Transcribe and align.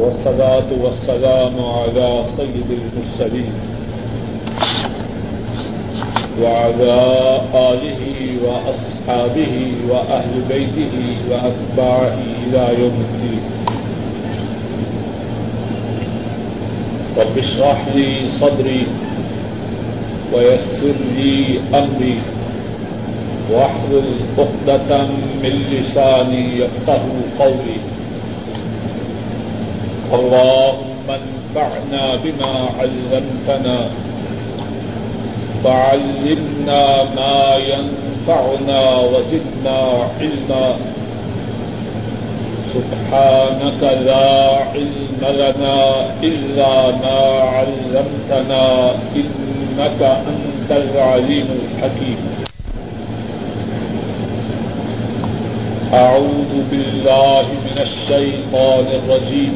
والصلاة 0.00 0.68
والسلام 0.80 1.64
على 1.64 2.24
سيد 2.36 2.68
المرسلين 2.80 3.52
وعلى 6.42 6.96
آله 7.54 8.02
وأصحابه 8.44 9.54
وأهل 9.90 10.32
بيته 10.48 11.16
وأتباعه 11.30 12.18
إلى 12.42 12.80
يوم 12.80 13.04
الدين. 13.08 13.42
رب 17.18 17.38
اشرح 17.38 17.88
لي 17.94 18.28
صدري 18.40 18.86
ويسر 20.32 20.96
لي 21.16 21.60
أمري. 21.74 22.20
واحلل 23.52 24.10
عقدة 24.38 25.06
من 25.42 25.54
لساني 25.72 26.58
يفقه 26.58 27.02
قولي. 27.38 27.99
اللهم 30.12 31.06
انفعنا 31.10 32.04
بما 32.24 32.54
علمتنا، 32.78 33.78
فعلمنا 35.64 37.04
ما 37.18 37.56
ينفعنا 37.56 38.80
وزدنا 39.12 39.78
علما. 40.20 40.76
سبحانك 42.74 43.82
لا 43.82 44.56
علم 44.72 45.22
لنا 45.22 45.78
إلا 46.22 46.90
ما 47.02 47.20
علمتنا، 47.54 48.64
إنك 49.16 50.00
أنت 50.02 50.70
العليم 50.70 51.48
الحكيم. 51.60 52.18
أعوذ 55.94 56.52
بالله 56.70 57.42
من 57.66 57.76
الشيطان 57.86 58.86
الرجيم. 58.98 59.54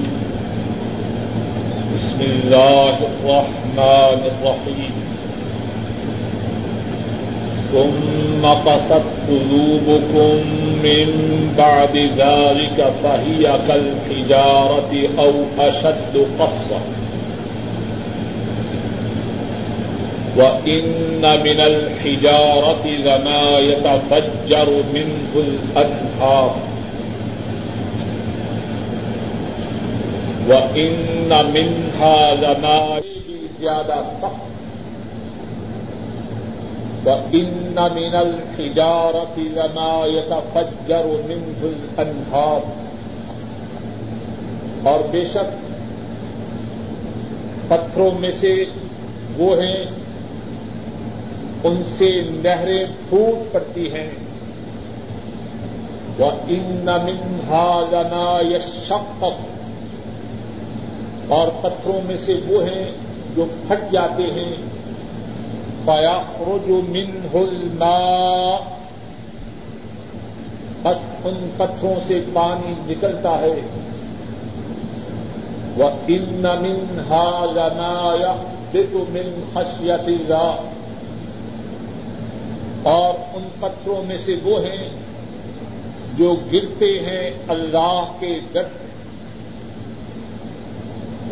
بسم 2.05 2.21
الله 2.21 2.97
الرحمن 3.11 4.21
الرحيم. 4.33 4.95
ثم 7.73 8.47
قست 8.47 9.05
قلوبكم 9.29 10.33
من 10.85 11.09
بعد 11.59 11.97
ذلك 11.97 12.93
فهي 13.03 13.59
كالحجارة 13.69 14.93
أو 15.19 15.33
أشد 15.59 16.15
قسوة 16.39 16.81
وإن 20.37 21.23
من 21.45 21.61
الحجارة 21.61 22.87
لما 22.87 23.59
يتفجر 23.59 24.69
منه 24.95 25.33
الأنهار. 25.37 26.74
وإن 30.49 31.53
منها 31.53 32.35
لما 32.35 33.01
زيادة 33.61 34.03
سخط 34.03 34.55
وإن 37.05 37.75
من 37.75 38.15
الحجارة 38.15 39.35
لما 39.37 40.07
يتفجر 40.07 41.07
منه 41.27 41.61
الأنهار. 41.63 42.61
اور 44.83 45.01
بے 45.11 45.25
شک 45.25 45.53
پتھروں 47.69 48.11
میں 48.21 48.33
سے 48.41 48.65
وہ 49.37 49.63
ہیں، 49.63 49.85
ان 51.65 51.83
سے 51.99 52.23
نہریں 52.31 52.85
پھوٹ 53.09 53.53
پڑتی 53.53 53.93
ہیں. 53.93 54.11
وہ 56.19 56.31
ان 56.49 56.85
منہا 56.85 57.85
لنا 57.93 58.57
یشق 58.57 59.25
اور 61.29 61.49
پتھروں 61.63 62.01
میں 62.07 62.17
سے 62.17 62.35
وہ 62.49 62.65
ہیں 62.65 62.91
جو 63.37 63.45
پھٹ 63.69 63.93
جاتے 63.93 64.23
ہیں۔ 64.23 64.55
فيخرج 65.85 66.71
منه 66.71 67.35
الماء۔ 67.35 68.59
بس 70.83 71.27
ان 71.27 71.49
پتھروں 71.57 71.95
سے 72.07 72.21
پانی 72.33 72.93
نکلتا 72.93 73.39
ہے۔ 73.39 73.61
وہ 75.77 75.91
ان 76.07 76.43
منہا 76.43 77.45
لما 77.53 78.17
يحبط 78.21 78.95
من 78.95 79.41
خشية 79.53 80.07
الله۔ 80.07 80.55
اور 82.83 83.15
ان 83.35 83.49
پتھروں 83.61 84.05
میں 84.05 84.19
سے 84.25 84.37
وہ 84.43 84.65
ہیں 84.65 84.89
جو 86.17 86.37
گرتے 86.53 86.99
ہیں 86.99 87.31
اللہ 87.49 88.05
کے 88.19 88.41
ڈر 88.53 88.63
سے 88.63 88.84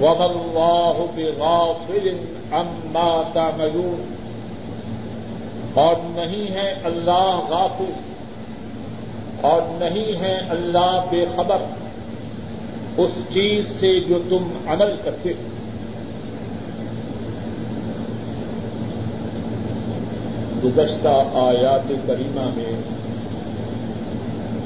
وَمَا 0.02 0.24
اللَّهُ 0.24 1.06
بِغَافِلٍ 1.14 2.12
عَمَّا 2.52 3.22
تَعْمَلُونَ۔ 3.32 4.12
اور 5.74 5.94
نہیں 6.04 6.50
ہے 6.54 6.74
اللہ 6.84 7.40
غافل، 7.48 7.92
اور 9.40 9.62
نہیں 9.66 10.20
ہے 10.20 10.40
اللہ 10.50 11.04
بے 11.10 11.24
خبر 11.36 11.56
اس 12.96 13.10
چیز 13.34 13.80
سے 13.80 14.00
جو 14.00 14.18
تم 14.28 14.68
عمل 14.68 14.96
کرتے 15.04 15.30
ہو۔ 15.30 15.48
گزشتہ 20.64 21.08
آیات 21.34 21.92
کریمہ 22.06 22.50
میں 22.56 22.80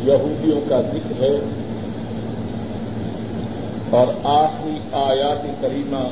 یہودیوں 0.05 0.61
کا 0.69 0.81
ذکر 0.81 1.23
ہے۔ 1.23 1.66
اور 3.91 4.07
آخری 4.25 4.79
آیات 4.93 5.63
کریمہ 5.63 6.09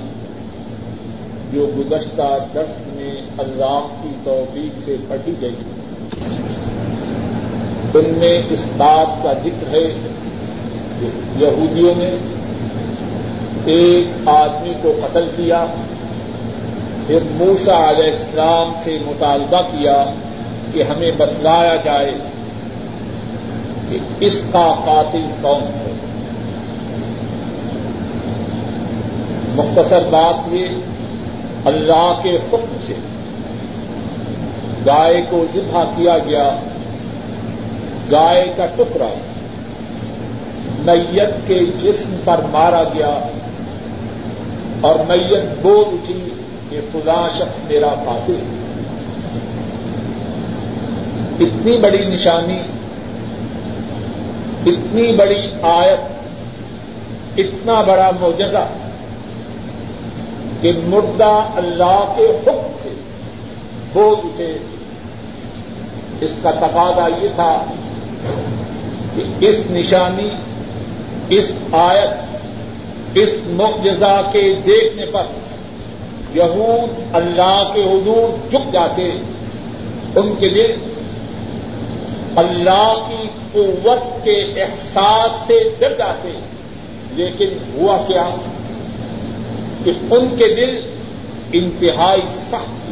جو 1.53 1.67
گزشتہ 1.79 2.39
درس 2.55 2.97
میں 2.97 3.13
اللہ 3.39 3.87
کی 4.03 4.09
توفیق 4.25 4.85
سے 4.85 4.97
پڑھی 5.09 5.33
گئی۔ 5.41 5.55
ان 7.95 8.05
میں 8.19 8.43
اس 8.51 8.67
بات 8.77 9.23
کا 9.23 9.33
ذکر 9.33 9.75
ہے 9.75 9.87
یہودیوں 11.37 11.95
نے 11.97 12.17
ایک 13.65 14.29
آدمی 14.29 14.73
کو 14.83 14.93
قتل 15.03 15.29
کیا، 15.37 15.67
پھر 17.07 17.19
موسا 17.31 17.91
علیہ 17.91 18.11
السلام 18.11 18.73
سے 18.83 18.99
مطالبہ 19.07 19.63
کیا 19.63 20.05
کہ 20.73 20.83
ہمیں 20.83 21.11
بتلایا 21.17 21.77
جائے 21.85 22.13
کہ 23.91 23.99
اس 24.21 24.45
کا 24.53 24.73
قاتل 24.85 25.27
کون 25.43 25.63
ہے۔ 25.63 25.94
مختصر 29.55 30.03
بات 30.11 30.55
یہ 30.55 30.65
اللہ 31.65 32.21
کے 32.23 32.37
حکم 32.37 32.77
سے 32.87 32.95
گائے 34.87 35.23
کو 35.31 35.45
ذبح 35.55 35.85
کیا 35.97 36.19
گیا۔ 36.19 36.57
گائے 38.13 38.53
کا 38.57 38.67
ٹکڑا 38.67 39.09
میت 40.79 41.49
کے 41.49 41.61
جسم 41.83 42.17
پر 42.25 42.41
مارا 42.51 42.83
گیا 42.95 43.29
اور 44.81 44.99
میت 45.09 45.45
بول 45.63 45.85
اٹھی 45.87 46.31
کہ 46.71 46.81
خدا 46.93 47.29
شخص 47.39 47.71
میرا 47.71 47.89
فاتح 47.89 48.33
اتنی 51.41 51.81
بڑی 51.81 52.05
نشانی، 52.05 52.59
اتنی 54.67 55.13
بڑی 55.17 55.49
آیت، 55.63 56.01
اتنا 57.37 57.83
بڑا 57.83 58.11
معجزہ۔ 58.21 58.67
کہ 60.65 60.73
مردہ 60.85 61.41
اللہ 61.57 62.15
کے 62.17 62.23
حکم 62.23 62.73
سے 62.83 62.89
بول 63.93 64.15
اٹھے۔ 64.25 64.59
اس 66.21 66.31
کا 66.43 66.51
تقاضا 66.51 67.09
یہ 67.23 67.29
تھا 67.35 67.65
کہ 69.17 69.47
اس 69.47 69.57
نشانی، 69.71 70.31
اس 71.29 71.53
آیت، 71.73 72.37
اس 73.15 73.39
معجزہ 73.47 74.21
کے 74.33 74.55
دیکھنے 74.67 75.05
پر 75.07 75.23
یہود 76.35 77.15
اللہ 77.15 77.71
کے 77.75 77.83
حضور 77.83 78.51
جھک 78.51 78.73
جاتے۔ 78.73 79.11
ان 80.17 80.35
کے 80.39 80.49
دل 80.49 81.01
اللہ 82.37 82.95
کی 83.09 83.29
قوت 83.53 84.25
کے 84.25 84.63
احساس 84.63 85.31
سے 85.47 85.69
ڈر 85.79 85.95
جاتے۔ 85.99 86.33
لیکن 87.11 87.49
ہوا 87.75 87.97
کیا؟ 87.97 88.29
کہ 89.85 89.93
ان 90.11 90.37
کے 90.37 90.55
دل 90.55 90.81
انتہائی 91.53 92.21
سخت 92.47 92.91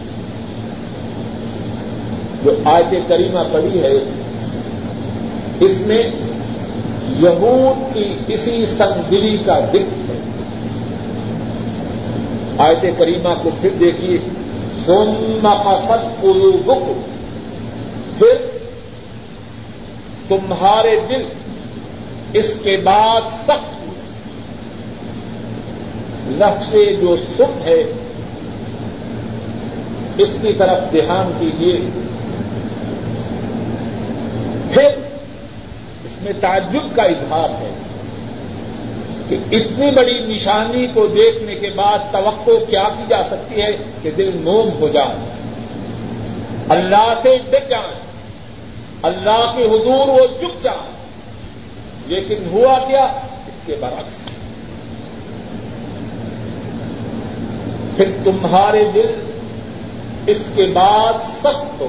جو 2.45 2.51
آیت 2.65 3.09
کریمہ 3.09 3.41
پڑی 3.53 3.83
ہے، 3.83 3.93
اس 5.61 5.81
میں 5.81 6.11
یہود 7.21 7.95
کی 7.95 8.13
کسی 8.27 8.67
سنگری 8.67 9.37
کا 9.37 9.59
دکھ 9.59 10.11
ہے۔ 10.11 10.19
آیت 12.59 12.87
کریمہ 12.99 13.35
کو 13.43 13.51
پھر 13.61 13.71
دیکھیے۔ 13.81 14.19
سوم 14.87 15.39
کا 15.43 15.79
سب 15.87 16.27
بک 16.67 16.87
پھر 18.19 18.59
تمہارے 20.29 21.01
دل 21.09 21.23
اس 22.33 22.55
کے 22.63 22.77
بعد 22.85 23.21
سخت 23.43 23.82
لفظ 26.37 26.71
سے 26.71 26.97
جو 27.01 27.17
سب 27.17 27.63
ہے، 27.65 27.85
اس 30.19 30.29
کی 30.43 30.53
طرف 30.53 30.93
دھیان 30.93 31.33
کیجیے 31.41 31.81
پھر 34.75 34.89
اس 36.05 36.23
میں 36.23 36.33
تعجب 36.41 36.97
کا 36.97 37.03
اظہار 37.03 37.49
ہے 37.51 37.71
کہ 39.29 39.37
اتنی 39.53 39.91
بڑی 39.91 40.35
نشانی 40.35 40.87
کو 40.87 41.07
دیکھنے 41.07 41.55
کے 41.55 41.71
بعد 41.75 41.99
توقع 42.13 42.65
کیا 42.71 42.83
کی 42.83 43.03
جا 43.09 43.23
سکتی 43.23 43.63
ہے 43.63 43.71
کہ 44.03 44.11
دل 44.11 44.31
موم 44.35 44.69
ہو 44.81 44.89
جائے۔ 44.89 45.33
اللہ 46.69 47.15
سے 47.23 47.37
ڈر 47.37 47.69
جائیں 47.71 48.03
اللہ 49.03 49.53
کے 49.57 49.63
حضور 49.65 50.09
وہ 50.09 50.27
چپ 50.41 50.63
جائیں 50.63 50.93
لیکن 52.07 52.37
ہوا 52.53 52.79
کیا؟ 52.79 53.05
اس 53.47 53.67
کے 53.67 53.77
برعکس۔ 53.81 54.22
پھر 57.97 58.11
تمہارے 58.25 58.85
دل 58.95 59.15
اس 60.27 60.39
کے 60.55 60.67
بعد 60.75 61.13
سخت 61.41 61.81
ہو۔ 61.81 61.89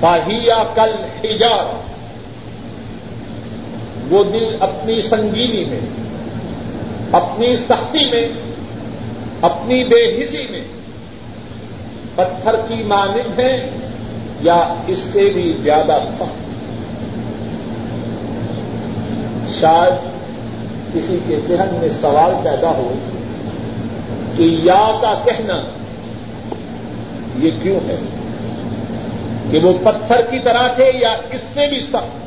باہیا 0.00 0.62
کل 0.74 0.92
ہجار 1.24 1.64
وہ 4.10 4.24
دل 4.24 4.56
اپنی 4.60 5.00
سنگینی 5.00 5.64
میں، 5.64 5.80
اپنی 7.12 7.56
سختی 7.56 8.10
میں، 8.10 8.28
اپنی 9.40 9.84
بے 9.84 10.22
حسی 10.22 10.46
میں۔ 10.50 10.60
پتھر 12.14 12.56
کی 12.68 12.82
مانند 12.82 13.38
ہے 13.38 13.70
یا 14.40 14.74
اس 14.86 14.98
سے 14.98 15.30
بھی 15.34 15.52
زیادہ 15.62 15.98
سخت؟ 16.14 16.54
شاید 19.60 19.94
کسی 20.94 21.18
کے 21.26 21.36
ذہن 21.48 21.78
میں 21.80 21.88
سوال 22.00 22.32
پیدا 22.44 22.70
ہو 22.70 22.94
کہ 24.36 24.42
یا 24.42 24.98
کا 25.02 25.22
کہنا 25.24 25.62
یہ 27.38 27.50
کیوں 27.62 27.80
ہے؟ 27.88 27.96
کہ 29.50 29.58
وہ 29.58 29.72
پتھر 29.84 30.22
کی 30.30 30.38
طرح 30.38 30.66
تھے 30.68 30.90
یا 30.94 31.16
اس 31.30 31.40
سے 31.54 31.66
بھی 31.68 31.80
سخت؟ 31.80 32.24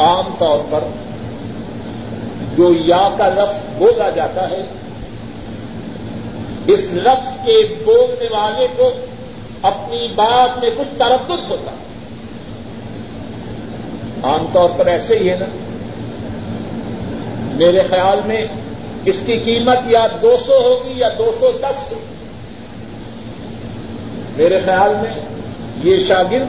عام 0.00 0.34
طور 0.38 0.58
پر 0.70 0.84
جو 2.56 2.74
یا 2.84 3.08
کا 3.18 3.28
لفظ 3.28 3.58
بولا 3.78 4.10
جاتا 4.10 4.50
ہے، 4.50 4.62
اس 6.66 6.80
لفظ 6.92 7.36
کے 7.44 7.74
بولنے 7.84 8.28
والے 8.30 8.66
کو 8.76 8.92
اپنی 9.62 10.08
بات 10.14 10.58
میں 10.58 10.70
کچھ 10.78 10.98
تردد 10.98 11.50
ہوتا۔ 11.50 11.70
عام 14.22 14.46
طور 14.52 14.70
پر 14.76 14.86
ایسے 14.86 15.18
ہی 15.18 15.30
ہے 15.30 15.36
نا۔ 15.40 15.46
میرے 17.56 17.82
خیال 17.90 18.20
میں 18.24 18.46
اس 19.04 19.22
کی 19.26 19.38
قیمت 19.38 19.78
یا 19.86 20.06
دو 20.22 20.36
سو 20.46 20.52
ہوگی 20.52 20.98
یا 21.00 21.08
دو 21.18 21.36
سو 21.40 21.50
دس 21.62 21.92
ہوگی۔ 21.92 22.04
میرے 24.36 24.60
خیال 24.64 24.94
میں 24.94 25.20
یہ 25.84 26.04
شاگرد 26.08 26.46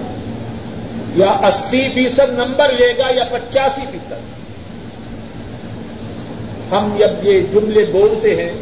یا 1.18 1.30
اسی 1.30 1.90
فیصد 1.94 2.34
نمبر 2.34 2.74
لے 2.80 2.94
گا 2.98 3.04
یا 3.16 3.24
پچاسی 3.24 3.82
فیصد۔ 3.92 4.34
ہم 6.72 6.96
جب 7.00 7.26
یہ 7.26 7.42
جملے 7.54 7.86
بولتے 7.92 8.44
ہیں 8.44 8.54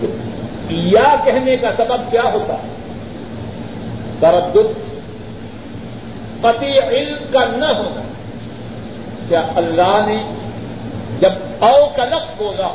تو 0.00 0.06
یا 0.70 1.14
کہنے 1.24 1.56
کا 1.56 1.68
سبب 1.76 2.10
کیا 2.10 2.22
ہوتا 2.32 2.54
ہے؟ 2.54 2.68
تردد 4.20 4.88
پتی 6.40 6.96
علم 6.96 7.16
کا 7.30 7.40
نہ 7.56 7.64
ہونا۔ 7.64 8.02
کیا 9.28 9.42
اللہ 9.56 10.06
نے 10.06 10.24
جب 11.20 11.47
او 11.60 11.88
کا 11.96 12.04
لفظ 12.04 12.30
بولا 12.36 12.68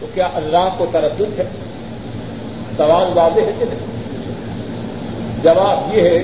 تو 0.00 0.06
کیا 0.14 0.28
اللہ 0.34 0.68
کو 0.76 0.86
تردد 0.92 1.38
ہے؟ 1.38 1.44
سوال 2.76 3.06
واضح 3.14 3.40
ہے 3.40 3.52
کہ 3.58 3.64
نہیں؟ 3.64 3.86
جواب 5.42 5.94
یہ 5.94 6.02
ہے 6.02 6.22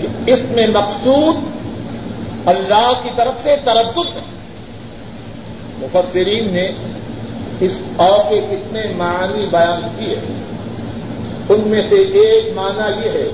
کہ 0.00 0.32
اس 0.32 0.40
میں 0.50 0.66
مقصود 0.66 1.36
اللہ 2.46 2.92
کی 3.02 3.10
طرف 3.16 3.42
سے 3.42 3.56
تردد 3.64 4.16
ہے۔ 4.16 4.22
مفسرین 5.78 6.52
نے 6.52 6.70
اس 7.60 7.76
او 7.96 8.18
کے 8.28 8.40
کتنے 8.40 8.82
معنی 8.96 9.46
بیان 9.46 9.88
کیے 9.96 10.14
ان 11.48 11.60
میں 11.66 11.82
سے 11.88 11.96
ایک 11.96 12.52
معنی 12.54 13.06
یہ 13.06 13.10
ہے، 13.10 13.28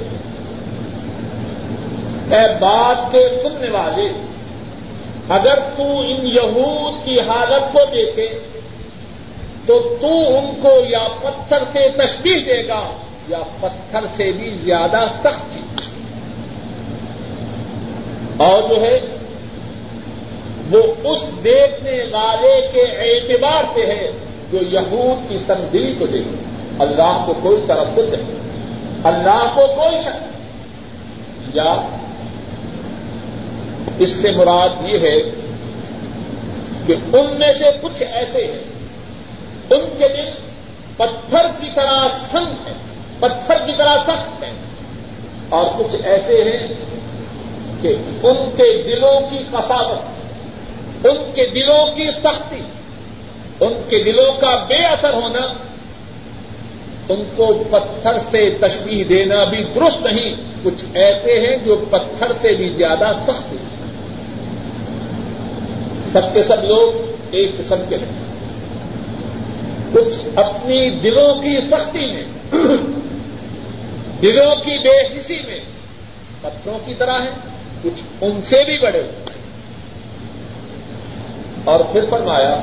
اے 2.37 2.55
بات 2.61 3.13
کے 3.13 3.29
سننے 3.43 3.71
والے 3.71 4.09
اگر 5.29 5.59
تو 5.77 6.01
ان 6.01 6.27
یہود 6.27 7.05
کی 7.05 7.19
حالت 7.21 7.73
کو 7.73 7.79
دیکھے، 7.93 8.39
تو 9.67 9.97
تو 10.01 10.39
ان 10.39 10.61
کو 10.63 10.69
یا 10.91 11.09
پتھر 11.23 11.59
سے 11.73 11.89
تشبیح 11.89 12.39
دے 12.47 12.69
گا، 12.69 12.91
یا 13.29 13.39
پتھر 13.61 14.01
سے 14.17 14.33
بھی 14.33 14.51
زیادہ 14.51 15.01
سخت 15.19 15.53
تھی۔ 15.53 15.87
اور 18.37 18.69
جو 18.69 18.81
ہے، 18.81 19.01
وہ 20.71 20.83
اس 21.05 21.45
دیکھنے 21.45 22.03
والے 22.13 22.69
کے 22.73 22.81
اعتبار 22.81 23.65
سے 23.75 23.87
ہے 23.87 24.11
جو 24.53 24.59
یہود 24.71 25.29
کی 25.29 25.37
سندی 25.37 25.95
کو 25.95 26.07
دیکھے۔ 26.07 26.45
اللہ 26.79 27.23
کو 27.27 27.35
کوئی 27.43 27.57
طرف 27.67 27.99
نہیں، 27.99 28.39
اللہ 29.05 29.45
کو 29.55 29.67
کوئی 29.67 30.03
شک 30.03 30.27
یا 31.57 31.99
اس 33.99 34.13
سے 34.13 34.31
مراد 34.31 34.69
یہ 34.83 34.99
ہے 34.99 35.21
کہ 36.87 36.93
ان 36.93 37.39
میں 37.39 37.53
سے 37.59 37.65
کچھ 37.83 38.03
ایسے 38.13 38.47
ہیں، 38.47 38.65
ان 39.71 39.87
کے 39.99 40.09
دل 40.09 40.31
پتھر 40.97 41.47
کی 41.61 41.69
طرح 41.75 42.09
سنگ 42.33 42.69
ہے 42.69 42.73
پتھر 43.19 43.67
کی 43.67 43.73
طرح 43.79 43.97
سخت 43.97 44.43
ہے 44.43 44.53
اور 45.49 45.65
کچھ 45.79 45.97
ایسے 46.05 46.45
ہیں 46.45 46.69
کہ 47.83 47.97
ان 48.23 48.51
کے 48.57 48.83
دلوں 48.83 49.21
کی 49.21 49.45
کساوت 49.45 50.17
ان 51.07 51.31
کے 51.35 51.47
دلوں 51.47 51.97
کی 51.97 52.11
سختی، 52.25 52.63
ان 53.61 53.73
کے 53.89 54.03
دلوں 54.03 54.41
کا 54.41 54.65
بے 54.69 54.85
اثر 54.85 55.15
ہونا، 55.15 55.41
ان 57.09 57.23
کو 57.37 57.65
پتھر 57.71 58.19
سے 58.31 58.51
تشبیح 58.61 59.05
دینا 59.09 59.45
بھی 59.45 59.65
درست 59.75 60.03
نہیں۔ 60.03 60.37
کچھ 60.63 60.85
ایسے 60.95 61.41
ہیں 61.41 61.57
جو 61.57 61.85
پتھر 61.91 62.33
سے 62.33 62.55
بھی 62.55 62.69
زیادہ 62.69 63.09
سخت 63.23 63.53
ہیں۔ 63.53 63.76
سب 66.17 66.35
کے 66.35 66.43
سب 66.43 66.65
لوگ 66.65 67.13
ایک 67.31 67.59
قسم 67.59 67.77
کے 67.89 67.97
ہیں۔ 67.97 68.27
کچھ 69.93 70.19
اپنی 70.37 70.91
دلوں 70.91 71.43
کی 71.43 71.61
سختی 71.61 72.13
میں، 72.13 72.25
دلوں 74.23 74.57
کی 74.57 74.79
بے 74.79 75.19
حسی 75.19 75.47
میں 75.47 75.61
پتھروں 76.41 76.79
کی 76.85 76.95
طرح 76.95 77.21
ہے 77.21 77.31
کچھ 77.83 78.03
ان 78.21 78.43
سے 78.43 78.65
بھی 78.65 78.79
بڑے۔ 78.83 79.03
اور 81.65 81.81
پھر 81.93 82.05
فرمایا 82.11 82.61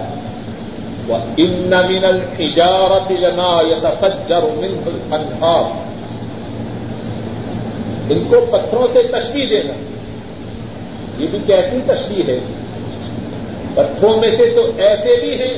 وہ 1.07 1.17
ان 1.37 1.69
من 1.69 2.05
الجارت 2.05 3.11
لنا 3.11 3.61
یتفجر 3.69 4.43
منه 4.43 4.81
الانہار 4.85 5.63
ان 8.09 8.19
کو 8.19 8.45
پتھروں 8.51 8.87
سے 8.93 9.03
تشبیح 9.03 9.45
دینا۔ 9.49 9.73
یہ 11.17 11.27
بھی 11.31 11.39
کیسی 11.45 11.79
تشبیح 11.85 12.23
ہے؟ 12.27 12.39
پتھروں 13.73 14.17
میں 14.17 14.31
سے 14.31 14.53
تو 14.55 14.71
ایسے 14.77 15.19
بھی 15.21 15.41
ہیں 15.41 15.57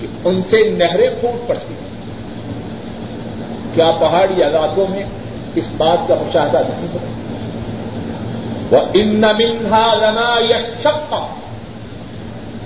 کہ 0.00 0.06
ان 0.24 0.42
سے 0.50 0.70
نہریں 0.70 1.10
پھوٹ 1.20 1.48
پڑتی 1.48 1.74
ہیں۔ 1.74 1.84
کیا 3.74 3.90
پہاڑی 4.00 4.42
علاقوں 4.42 4.86
میں 4.90 5.04
اس 5.54 5.64
بات 5.76 6.08
کا 6.08 6.14
مشاہدہ 6.14 6.56
نہیں 6.56 6.86
ہوتا؟ 6.92 7.06
وہ 8.70 8.80
ان 8.94 9.20
منہا 9.20 9.94
لنا 9.94 10.34
یا 10.50 10.58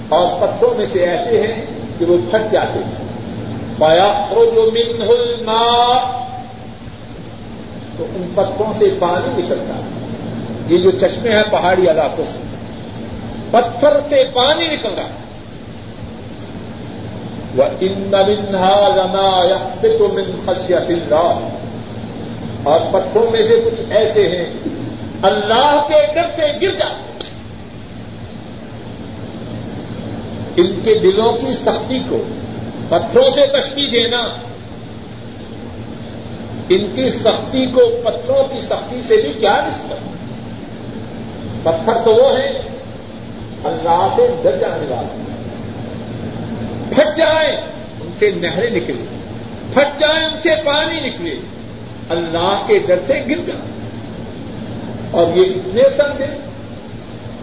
اور 0.08 0.40
پتھروں 0.40 0.74
میں 0.74 0.86
سے 0.92 0.98
ایسے 1.06 1.42
ہیں 1.42 1.64
کہ 1.98 2.04
وہ 2.04 2.16
پھٹ 2.30 2.52
جاتے 2.52 2.78
ہیں۔ 2.78 3.08
پایا 3.78 4.26
جو 4.30 4.70
منہ 4.72 5.04
الماء۔ 5.04 6.28
تو 7.96 8.06
ان 8.14 8.28
پتھروں 8.34 8.72
سے 8.78 8.90
پانی 8.98 9.42
نکلتا 9.42 9.74
ہے۔ 9.74 10.06
یہ 10.68 10.78
جو 10.78 10.90
چشمے 10.90 11.30
ہیں 11.30 11.42
پہاڑی 11.50 11.90
علاقوں 11.90 12.24
سے۔ 12.32 12.38
پتھر 13.50 14.00
سے 14.08 14.24
پانی 14.32 14.66
نکل 14.66 14.94
رہا 14.94 15.04
ہے۔ 15.04 15.16
وہ 17.56 17.64
ان 17.80 17.92
منہا 17.92 18.88
لنا 18.88 19.28
یا 19.44 19.58
من 20.12 20.30
خشیت 20.46 20.90
اللہ 20.90 21.48
اور 22.62 22.80
پتھروں 22.90 23.30
میں 23.30 23.42
سے 23.46 23.56
کچھ 23.64 23.80
ایسے 23.90 24.28
ہیں، 24.28 24.44
اللہ 25.22 25.82
کے 25.88 26.00
ڈر 26.14 26.26
سے 26.36 26.42
گر 26.62 26.78
جاتے 26.78 27.28
ان 30.56 30.80
کے 30.84 30.94
دلوں 30.94 31.32
کی 31.32 31.52
سختی 31.52 31.98
کو 32.08 32.24
پتھروں 32.88 33.30
سے 33.34 33.46
تشکیل 33.46 33.92
دینا، 33.92 34.20
ان 36.68 36.86
کی 36.94 37.08
سختی 37.08 37.66
کو 37.66 37.80
پتھروں 38.04 38.42
کی 38.44 38.58
سختی 38.60 39.02
سے 39.02 39.16
بھی 39.16 39.32
کیا 39.32 39.60
نسبت؟ 39.66 40.00
پتھر 41.62 41.94
تو 42.04 42.14
وہ 42.14 42.38
ہے 42.38 42.60
اللہ 43.64 44.06
سے 44.16 44.26
ڈر 44.42 44.56
جانے 44.56 44.94
والے۔ 44.94 45.18
پھٹ 46.94 47.16
جائیں، 47.16 47.56
ان 48.00 48.10
سے 48.18 48.30
نہریں 48.30 48.70
نکلے 48.70 49.04
پھٹ 49.74 50.00
جائیں، 50.00 50.26
ان 50.26 50.36
سے 50.42 50.50
پانی 50.64 51.00
نکلے۔ 51.00 51.34
اللہ 52.08 52.62
کے 52.66 52.78
ڈر 52.78 52.98
سے 53.06 53.12
گر 53.12 53.44
جائیں۔ 53.46 53.78
اور 55.10 55.36
یہ 55.36 55.44
اتنے 55.44 55.82
سخت 55.90 56.20
ہیں۔ 56.20 56.38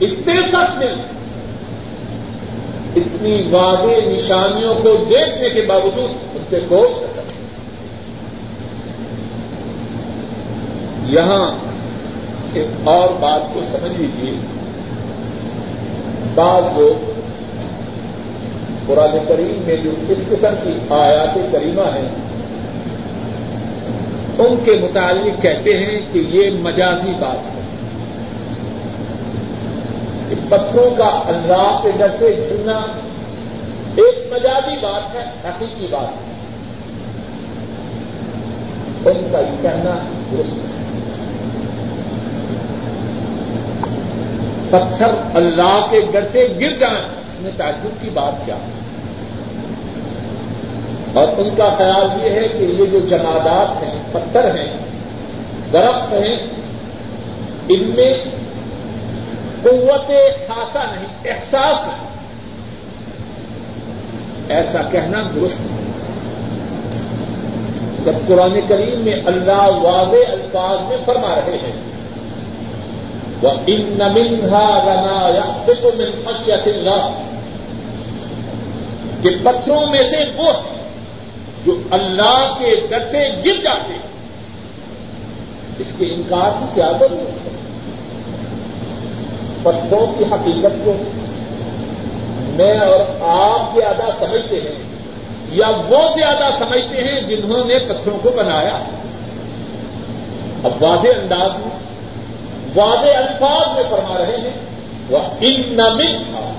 اتنے 0.01 0.33
سخت 0.47 0.83
ہیں۔ 0.83 1.05
اتنی 2.95 3.43
واضح 3.51 4.11
نشانیوں 4.11 4.75
کو 4.75 5.05
دیکھنے 5.09 5.49
کے 5.49 5.67
باوجود 5.67 6.09
ان 6.35 6.43
سے 6.49 6.59
کوئی 6.69 7.03
اثر 7.03 7.21
نہیں۔ 7.27 7.45
یہاں 11.05 11.53
ایک 12.53 12.87
اور 12.87 13.09
بات 13.09 13.53
کو 13.53 13.61
سمجھ 13.71 14.01
لیجیے 14.01 14.33
بعض 16.33 16.79
لوگ 16.79 17.11
قرآن 18.87 19.17
کریم 19.27 19.63
میں 19.65 19.75
جو 19.75 19.91
اس 20.09 20.17
قسم 20.29 20.53
کی 20.63 20.69
آیات 20.89 21.37
کریمہ 21.51 21.81
ہیں، 21.81 22.09
ان 24.39 24.57
کے 24.63 24.71
متعلق 24.71 25.41
کہتے 25.41 25.73
ہیں 25.73 26.01
کہ 26.11 26.19
یہ 26.19 26.49
مجازی 26.59 27.11
بات 27.19 27.37
ہے۔ 27.37 27.55
کہ 30.29 30.35
پتھروں 30.49 30.89
کا 30.95 31.07
اللہ 31.07 31.79
کے 31.83 31.91
ڈر 31.91 32.07
سے 32.19 32.33
جڑنا 32.33 32.79
ایک 33.95 34.33
مجازی 34.33 34.75
بات 34.81 35.15
ہے، 35.15 35.25
حقیقی 35.45 35.87
بات 35.91 36.07
ہے۔ 36.07 36.35
ان 39.09 39.29
کا 39.31 39.39
یہ 39.39 39.61
کہنا 39.61 39.97
درست 40.31 40.64
پتھر 44.69 45.07
اللہ 45.33 45.85
کے 45.89 45.99
ڈر 46.11 46.23
سے 46.31 46.47
گر 46.61 46.77
جائیں۔ 46.77 47.05
اس 47.05 47.41
میں 47.41 47.51
تعجب 47.57 48.01
کی 48.01 48.09
بات 48.09 48.45
کیا؟ 48.45 48.55
اور 51.13 51.27
ان 51.37 51.55
کا 51.55 51.75
خیال 51.77 52.25
یہ 52.25 52.31
ہے 52.31 52.47
کہ 52.47 52.63
یہ 52.63 52.85
جو 52.85 52.99
جمادات 52.99 53.83
ہیں، 53.83 54.01
پتھر 54.11 54.55
ہیں، 54.55 54.77
درخت 55.73 56.13
ہیں، 56.13 56.37
ان 57.69 57.91
میں 57.95 58.13
قوت 59.63 60.07
خاصا 60.47 60.83
نہیں، 60.83 61.07
احساس 61.25 61.87
نہیں۔ 61.87 62.05
ایسا 64.49 64.81
کہنا 64.91 65.23
درست 65.35 65.61
نہیں۔ 65.61 65.85
جب 68.05 68.13
قرآن 68.27 68.59
کریم 68.67 68.99
میں 68.99 69.15
اللہ 69.25 69.69
واضح 69.71 70.31
الفاظ 70.31 70.87
میں 70.87 70.97
فرما 71.05 71.35
رہے 71.35 71.57
ہیں 71.57 71.94
وہ 73.41 73.49
ان 73.67 73.81
نمنہا 73.81 74.83
رنا 74.83 75.35
یا 75.35 75.51
من 75.83 76.11
خشیت 76.25 76.67
اللہ 76.67 77.07
کہ 79.23 79.29
پتھروں 79.43 79.87
میں 79.87 80.03
سے 80.03 80.31
وہ 80.35 80.51
جو 81.65 81.81
اللہ 81.91 82.53
کے 82.59 82.75
ڈر 82.89 82.99
سے 83.11 83.29
گر 83.45 83.61
جاتے 83.61 83.93
ہیں۔ 83.93 84.15
اس 85.79 85.93
کے 85.97 86.05
انکار 86.05 86.51
کی 86.59 86.65
کیا 86.73 86.91
ضرورت 86.99 87.45
ہے؟ 87.45 87.55
پتھروں 89.63 90.07
کی 90.17 90.23
حقیقت 90.23 90.85
کو 90.85 90.93
میں 92.55 92.73
اور 92.73 92.99
آپ 93.21 93.75
زیادہ 93.75 94.03
سمجھتے 94.19 94.55
ہیں 94.55 94.83
یا 95.51 95.67
وہ 95.67 95.99
زیادہ 96.15 96.49
سمجھتے 96.59 97.03
ہیں 97.03 97.21
جنہوں 97.21 97.65
نے 97.65 97.79
پتھروں 97.79 98.17
کو 98.23 98.29
بنایا 98.35 98.79
اب 100.63 100.83
واضح 100.83 101.07
انداز 101.21 101.51
میں 101.59 101.85
واضح 102.75 103.17
الفاظ 103.17 103.75
میں 103.75 103.83
فرما 103.89 104.17
رہے 104.17 104.37
ہیں۔ 104.37 104.59
وہ 105.09 105.17
ان 105.17 105.61
نمن 105.73 106.23
تھا 106.23 106.53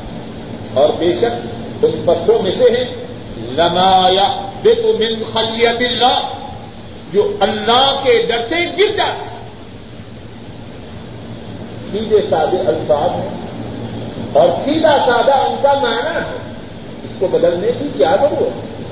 اور 0.75 0.89
بے 0.99 1.13
شک 1.13 1.85
ان 1.85 2.03
پتھروں 2.05 2.43
میں 2.43 2.51
سے 2.51 2.65
ہیں۔ 2.65 3.07
لمایا 3.51 4.37
بے 4.63 4.75
تو 4.75 4.93
من 4.99 5.23
خشیت 5.33 5.77
اللہ 5.77 6.21
جو 7.13 7.37
اللہ 7.41 8.01
کے 8.05 8.23
ڈر 8.23 8.47
سے 8.49 8.65
گر 8.79 8.93
جاتے 8.95 9.37
سیدھے 11.91 12.23
سادے 12.31 12.57
الفاظ 12.57 13.11
ہیں۔ 13.21 13.29
اور 14.33 14.47
سیدھا 14.65 14.99
سادہ 15.07 15.35
ان 15.35 15.55
کا 15.63 15.73
معنی 15.75 16.15
ہے۔ 16.15 16.37
اس 17.05 17.11
کو 17.19 17.29
بدلنے 17.29 17.73
کی 17.73 17.89
کیا 17.99 18.17
ضرورت 18.17 18.43
ہے؟ 18.43 18.83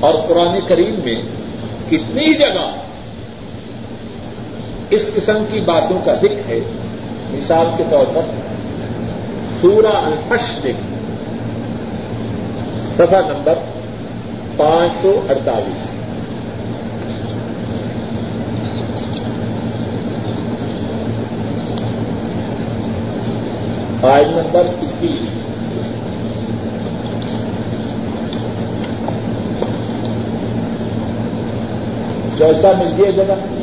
اور 0.00 0.14
قرآن 0.28 0.60
کریم 0.68 0.94
میں 1.04 1.22
کتنی 1.90 2.34
جگہ 2.34 2.74
اس 4.90 5.10
قسم 5.14 5.44
کی 5.48 5.64
باتوں 5.64 5.98
کا 6.04 6.12
ذکر 6.14 6.48
ہے، 6.48 6.60
مثال 7.32 7.66
کے 7.76 7.84
طور 7.90 8.04
پر 8.14 8.20
سورہ 9.60 9.96
الفش 9.96 10.62
دیکھیں۔ 10.62 11.00
سفا 12.96 13.20
نمبر 13.20 13.54
پانچ 14.56 15.02
سو 15.02 15.20
اڑتالیس۔ 15.28 15.90
آئل 24.04 24.28
نمبر 24.28 24.62
اکیس۔ 24.82 25.40
جیسا 32.38 32.72
مل 32.78 33.02
گیا 33.02 33.10
جگہ 33.10 33.59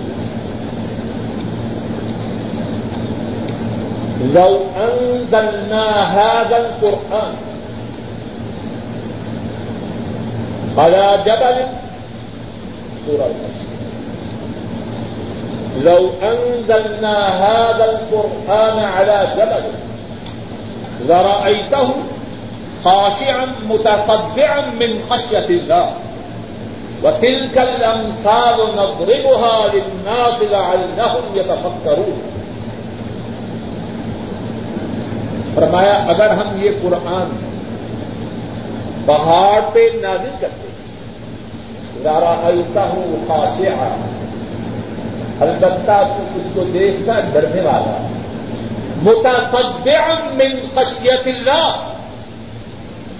لو 4.33 4.59
انزلنا 4.77 5.89
هذا 6.19 6.57
القرآن. 6.57 7.33
على 10.77 11.23
جبل. 11.25 11.65
سورة 13.07 13.29
لو 15.83 16.09
أنزلنا 16.21 17.27
هذا 17.27 17.85
القرآن 17.91 18.79
على 18.79 19.27
جبل 19.37 19.63
لرأيته 21.09 21.89
خاشعا 22.85 23.47
متصدعا 23.69 24.61
من 24.61 24.99
خشية 25.09 25.49
الله. 25.49 25.91
وتلك 27.03 27.57
الأمثال 27.57 28.75
نضربها 28.75 29.67
للناس 29.73 30.41
لعلهم 30.41 31.23
يتفكرون. 31.35 32.36
فرمایا، 35.57 35.93
اگر 35.93 36.29
ہم 36.29 36.47
یہ 36.61 36.69
قرآن 36.81 37.29
پہاڑ 39.05 39.61
پہ 39.73 39.87
نازل 40.01 40.35
کرتے 40.39 40.67
ذرا 42.03 42.33
التا 42.43 42.83
ہوں 42.83 43.25
خاصے 43.27 43.69
آ 43.69 43.87
البتہ 45.39 46.03
تو 46.17 46.23
اس 46.35 46.45
کو 46.53 46.63
دیکھ 46.73 46.95
کر 47.05 47.19
ڈرنے 47.33 47.61
والا 47.61 47.97
متصدعا 49.03 50.13
من 50.33 50.67
خشیت 50.75 51.27
اللہ 51.27 51.93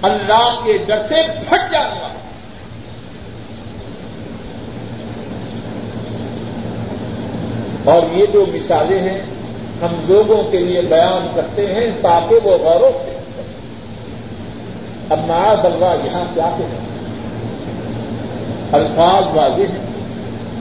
اللہ 0.02 0.60
کے 0.64 0.78
ڈر 0.86 1.02
سے 1.08 1.14
پھٹ 1.48 1.72
جانے 1.72 2.00
والا۔ 2.00 2.14
اور 7.84 8.02
یہ 8.12 8.26
جو 8.32 8.44
مثالیں 8.54 9.00
ہیں 9.00 9.37
ہم 9.82 9.96
لوگوں 10.08 10.42
کے 10.50 10.58
لیے 10.58 10.82
بیان 10.82 11.26
کرتے 11.34 11.66
ہیں 11.66 11.86
تاکہ 12.02 12.46
وہ 12.46 12.58
غور 12.58 12.80
و 12.80 12.90
فکر 13.02 13.18
اب 15.10 15.18
معاذ 15.26 15.64
اللہ 15.64 16.06
یہاں 16.06 16.24
کیا 16.34 16.46
ہیں؟ 16.46 16.78
الفاظ 18.72 19.36
واضح 19.36 19.62
ہیں 19.62 19.86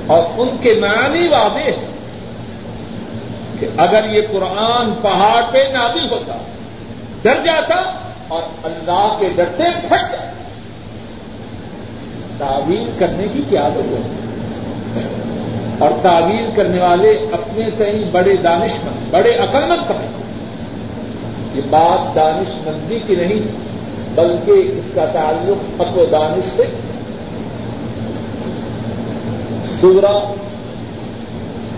اور 0.08 0.24
ان 0.38 0.50
کے 0.62 0.74
معنی 0.74 1.28
واضح 1.28 1.64
ہیں 1.64 1.86
کہ 3.60 3.68
اگر 3.78 4.06
یہ 4.10 4.22
قرآن 4.32 4.94
پہاڑ 5.02 5.52
پہ 5.52 5.58
نازل 5.74 6.12
ہوتا، 6.12 6.38
ڈر 7.22 7.44
جاتا 7.46 7.76
اور 8.28 8.42
اللہ 8.64 9.16
کے 9.20 9.30
ڈر 9.30 9.46
سے 9.58 9.64
پھٹ 9.64 10.12
جاتا۔ 10.12 10.32
تعویل 12.38 12.90
کرنے 13.00 13.28
کی 13.34 13.42
کیا 13.50 13.70
ضرورت 13.76 14.06
ہے؟ 14.06 15.37
اور 15.80 15.90
تعویل 16.02 16.50
کرنے 16.56 16.80
والے 16.80 17.10
اپنے 17.32 17.70
تئیں 17.78 18.12
بڑے 18.12 18.36
دانش 18.36 18.72
مند 18.84 19.14
بڑے 19.14 19.36
عقلمند 19.36 19.88
سمجھتے 19.88 20.18
یہ 21.54 21.62
بات 21.70 22.16
دانش 22.16 22.50
مندی 22.50 23.00
کی 23.08 23.16
نہیں، 23.16 23.40
بلکہ 24.16 24.52
اس 24.52 24.84
کا 24.96 25.06
تعلق 25.06 25.98
و 25.98 26.06
دانش 26.12 26.46
سے۔ 26.56 26.64
سورہ 29.82 30.20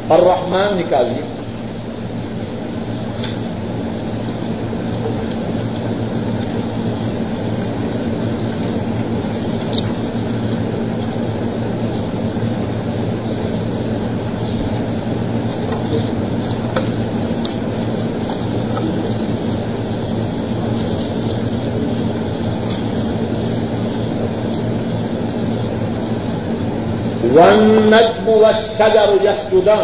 اور 0.08 0.20
رحمان 0.20 0.78
نکالیے۔ 0.78 1.39
ون 27.36 27.94
نجم 27.94 28.30
و 28.30 28.52
شجر 28.78 29.10
یسٹودن 29.24 29.84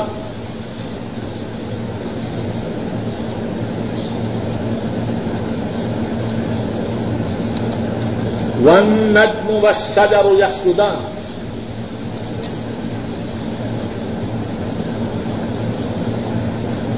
ون 8.66 9.18
نجم 9.18 9.50
و 9.64 9.72
شجر 9.96 10.32
یسٹودن 10.40 10.96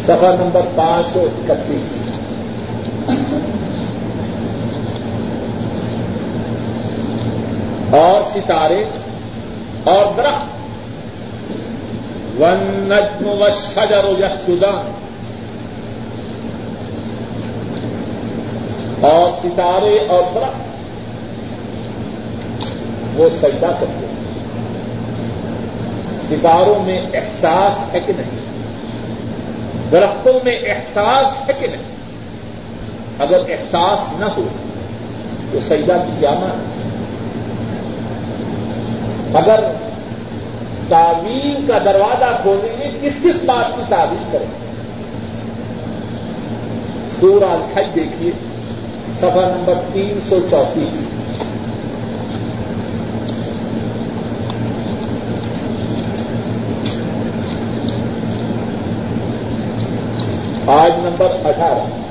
سفر 0.05 0.35
نمبر 0.39 0.61
پانچ 0.75 1.13
سو 1.13 1.19
اکتیس. 1.19 1.95
اور 7.91 8.21
ستارے 8.33 8.83
اور 9.87 10.13
درخت۔ 10.17 10.45
ون 12.39 12.57
نجم 12.63 13.27
و 13.27 13.49
شجر 13.49 14.05
و 14.05 14.25
یسودان 14.25 14.91
اور 19.01 19.31
ستارے 19.43 19.99
اور 20.07 20.23
درخت۔ 20.35 20.67
وہ 23.15 23.29
سجدہ 23.29 23.67
کرتے 23.79 24.05
ہیں۔ 24.05 24.17
ستاروں 26.29 26.83
میں 26.83 27.01
احساس 27.13 27.93
ہے 27.93 27.99
کہ 28.05 28.13
نہیں؟ 28.17 28.39
درختوں 29.91 30.33
میں 30.43 30.59
احساس 30.65 31.49
ہے 31.49 31.53
کہ 31.59 31.67
نہیں؟ 31.67 31.97
اگر 33.19 33.39
احساس 33.39 33.99
نہ 34.19 34.25
ہو 34.25 34.43
تو 35.51 35.59
سجدہ 35.59 36.03
کی 36.07 36.13
جانا 36.21 36.76
اگر 39.33 39.59
تعویل 40.89 41.65
کا 41.67 41.77
دروازہ 41.85 42.37
کھولیں 42.41 42.79
گے 42.79 42.97
کس 43.01 43.13
کس 43.23 43.43
بات 43.45 43.75
کی 43.75 43.81
تعویل 43.89 44.23
کریں؟ 44.31 44.47
سورہ 47.19 47.43
الحج 47.43 47.95
دیکھیے 47.95 48.31
سفر 49.17 49.45
نمبر 49.57 49.73
تین 49.93 50.19
سو 50.29 50.39
چونتیس 50.49 51.13
آج 60.67 60.91
نمبر 60.97 61.27
اٹھارہ۔ 61.43 62.06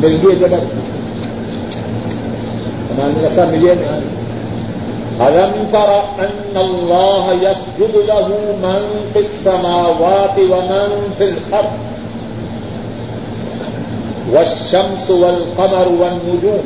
ملیے 0.00 0.34
جگت 0.34 0.74
ہمارے 2.90 3.22
ایسا 3.22 3.44
ملیے 3.44 3.74
نہیں۔ 3.74 4.20
ألم 5.20 5.64
تر 5.70 5.90
أن 6.18 6.56
الله 6.56 7.42
يسجد 7.42 7.96
له 7.96 8.28
من 8.60 9.10
في 9.12 9.18
السماوات 9.18 10.38
ومن 10.38 11.12
في 11.18 11.24
الأرض 11.24 11.70
والشمس 14.32 15.10
والقمر 15.10 15.88
والنجوم 15.88 16.64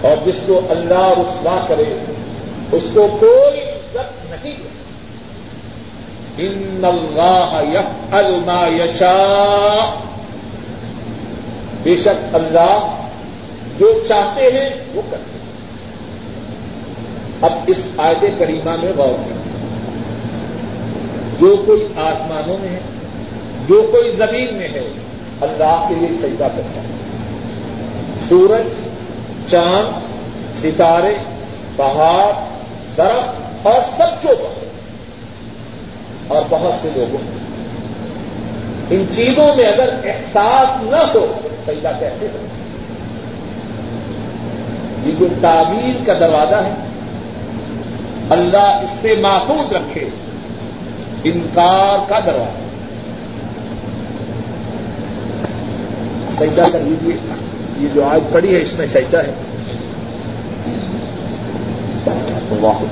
اور 0.03 0.17
جس 0.27 0.41
کو 0.47 0.61
اللہ 0.71 1.13
رسوا 1.19 1.65
کرے، 1.69 2.05
اس 2.73 2.83
کو 2.95 3.17
کوئی 3.21 3.61
عزت 3.61 4.31
نہیں 4.31 4.55
دے 4.55 4.69
سکتی 4.69 6.47
ان 6.47 6.85
اللہ 6.85 7.61
يفعل 7.73 8.35
ما 8.47 8.69
يشاء۔ 8.81 10.01
بے 11.83 11.97
شک 11.97 12.35
اللہ 12.35 13.03
جو 13.79 14.03
چاہتے 14.09 14.43
ہیں، 14.43 14.71
وہ 14.95 15.03
کرتے 15.11 15.33
ہیں۔ 15.33 15.41
اب 17.43 17.53
اس 17.67 17.87
آئے 17.97 18.31
کریمہ 18.39 18.71
میں 18.83 18.93
غور 18.97 19.15
کریں۔ 19.15 19.41
جو 21.41 21.63
کوئی 21.67 21.87
آسمانوں 21.97 22.59
میں 22.61 22.69
ہے 22.69 22.81
جو 23.69 23.89
کوئی 23.93 24.11
زمین 24.11 24.55
میں 24.55 24.69
ہے، 24.69 24.89
اللہ 25.41 25.85
کے 25.89 25.95
لیے 25.95 26.09
سجدہ 26.09 26.45
کرتا 26.45 26.81
ہے۔ 26.81 26.87
سورج، 28.29 28.79
چاند، 29.51 30.01
ستارے، 30.63 31.15
پہاڑ، 31.77 32.33
درخت، 32.97 33.67
اور 33.67 33.81
سب 33.97 34.23
چوبا 34.23 34.65
اور 36.29 36.43
بہت 36.51 36.75
سے 36.81 36.89
لوگوں 36.97 37.41
ان 38.91 39.05
چیزوں 39.15 39.57
میں 39.57 39.65
اگر 39.65 39.89
احساس 40.05 40.83
نہ 40.83 40.97
ہو، 40.97 41.27
سجدہ 41.67 41.91
کیسے 41.99 42.27
ہو؟ 42.33 42.47
یہ 45.07 45.13
جو 45.19 45.27
تعبیر 45.41 46.05
کا 46.07 46.13
دروازہ 46.13 46.65
ہے، 46.65 46.75
اللہ 48.31 48.81
اس 48.83 48.91
سے 48.91 49.09
محفوظ 49.23 49.73
رکھے۔ 49.73 50.09
انکار 51.25 51.99
کا 52.09 52.19
دروازہ۔ 52.19 52.70
سجدہ 56.41 56.65
کر 56.73 56.79
لیجیے 56.81 57.17
یہ 57.79 57.89
جو 57.95 58.05
آج 58.05 58.21
پڑی 58.33 58.55
ہے 58.55 58.63
اس 58.63 58.79
میں 58.79 58.87
سجدہ 58.87 59.17
ہے۔ 59.17 59.33
واہ 62.61 62.83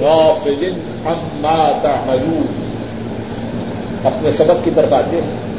غافل 0.00 0.72
عما 1.06 1.69
تعملون؟ 1.82 2.46
اپنے 4.04 4.30
سبق 4.30 4.64
کی 4.64 4.70
طرف 4.74 4.92
آتے 4.92 5.20
ہیں۔ 5.20 5.50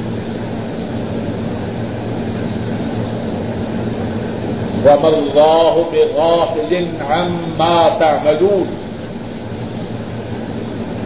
وم 4.86 5.06
اللہ 5.06 5.74
بغافل 5.92 6.86
عما 7.10 7.90
تعملون۔ 8.00 8.64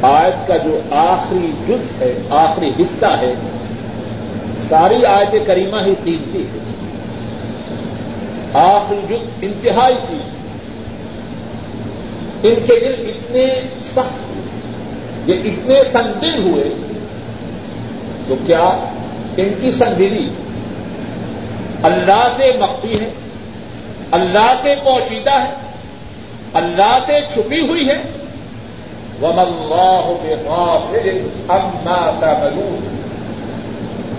آیت 0.01 0.47
کا 0.47 0.57
جو 0.57 0.79
آخری 0.91 1.51
جز 1.67 2.01
ہے، 2.01 2.13
آخری 2.29 2.71
حصہ 2.79 3.05
ہے، 3.05 3.33
ساری 4.69 5.05
آیت 5.05 5.35
کریمہ 5.47 5.77
ہی 5.85 5.95
قیمتی 6.03 6.43
ہے۔ 6.43 6.59
آخری 8.53 9.01
جز 9.09 9.29
انتہائی 9.41 9.95
کی 9.95 10.17
ان 12.43 12.55
کے 12.67 12.79
دل 12.79 13.09
اتنے 13.09 13.61
سخت 13.81 14.19
یہ 15.25 15.35
اتنے 15.45 15.79
سنگل 15.91 16.43
ہوئے 16.43 16.69
تو 18.27 18.35
کیا 18.47 18.69
ان 19.37 19.49
کی 19.61 19.71
سنگلی 19.71 20.25
اللہ 21.83 22.27
سے 22.37 22.51
مخفی 22.59 22.99
ہے؟ 22.99 23.05
اللہ 24.11 24.53
سے 24.61 24.75
پوشیدہ 24.83 25.31
ہے؟ 25.31 25.53
اللہ 26.53 26.99
سے 27.05 27.19
چھپی 27.33 27.67
ہوئی 27.67 27.87
ہے؟ 27.87 28.01
وم 29.21 29.39
اللہ 29.39 30.11
تعملون۔ 32.19 32.97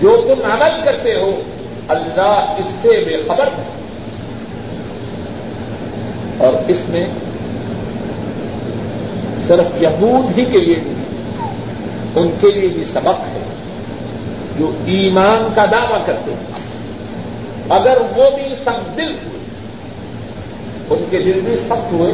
جو 0.01 0.25
تم 0.27 0.51
عمل 0.51 0.85
کرتے 0.85 1.15
ہو، 1.15 1.41
اللہ 1.87 2.53
اس 2.57 2.65
سے 2.65 3.05
بے 3.05 3.17
خبر 3.27 3.47
ہے۔ 3.47 3.63
اور 6.37 6.53
اس 6.67 6.89
میں 6.89 7.05
صرف 9.47 9.81
یہود 9.81 10.37
ہی 10.37 10.45
کے 10.45 10.59
لیے 10.59 10.75
نہیں 10.75 10.96
ان 12.17 12.29
کے 12.41 12.51
لیے 12.51 12.69
بھی 12.69 12.83
سبق 12.83 13.07
ہے 13.07 13.43
جو 14.59 14.71
ایمان 14.85 15.53
کا 15.55 15.65
دعوی 15.65 15.99
کرتے 16.05 16.33
ہیں۔ 16.33 16.67
اگر 17.69 17.97
وہ 18.15 18.23
بھی 18.29 18.55
سخت 18.55 18.97
دل 18.97 19.13
ہوئے، 19.13 19.39
ان 20.89 21.05
کے 21.09 21.17
دل 21.23 21.39
بھی 21.43 21.55
سخت 21.55 21.91
ہوئے، 21.91 22.13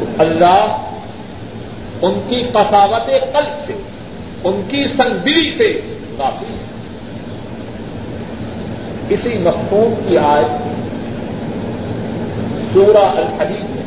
تو 0.00 0.04
اللہ 0.18 0.76
ان 2.02 2.20
کی 2.28 2.44
پساوت 2.52 3.06
قلب 3.06 3.66
سے، 3.66 3.72
ان 4.44 4.62
کی 4.68 4.84
سنگدلی 4.86 5.50
سے 5.56 5.80
کافی 6.16 6.46
ہے۔ 6.46 6.64
اسی 9.08 9.38
مفہوم 9.38 10.08
کی 10.08 10.18
آج 10.18 10.44
سورہ 12.72 12.98
الحدیث 12.98 13.70
میں 13.70 13.83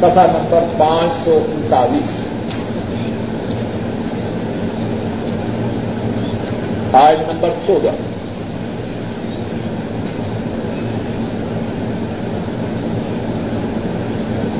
سفا 0.00 0.26
نمبر 0.26 0.64
پانچ 0.78 1.24
سو 1.24 1.38
انتالیس۔ 1.48 2.26
آج 6.92 7.16
نمبر 7.20 7.50
سولہ 7.66 7.90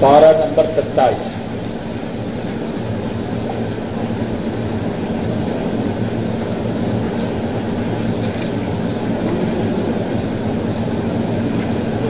پارہ 0.01 0.33
نمبر 0.39 0.67
ستائیس۔ 0.77 1.35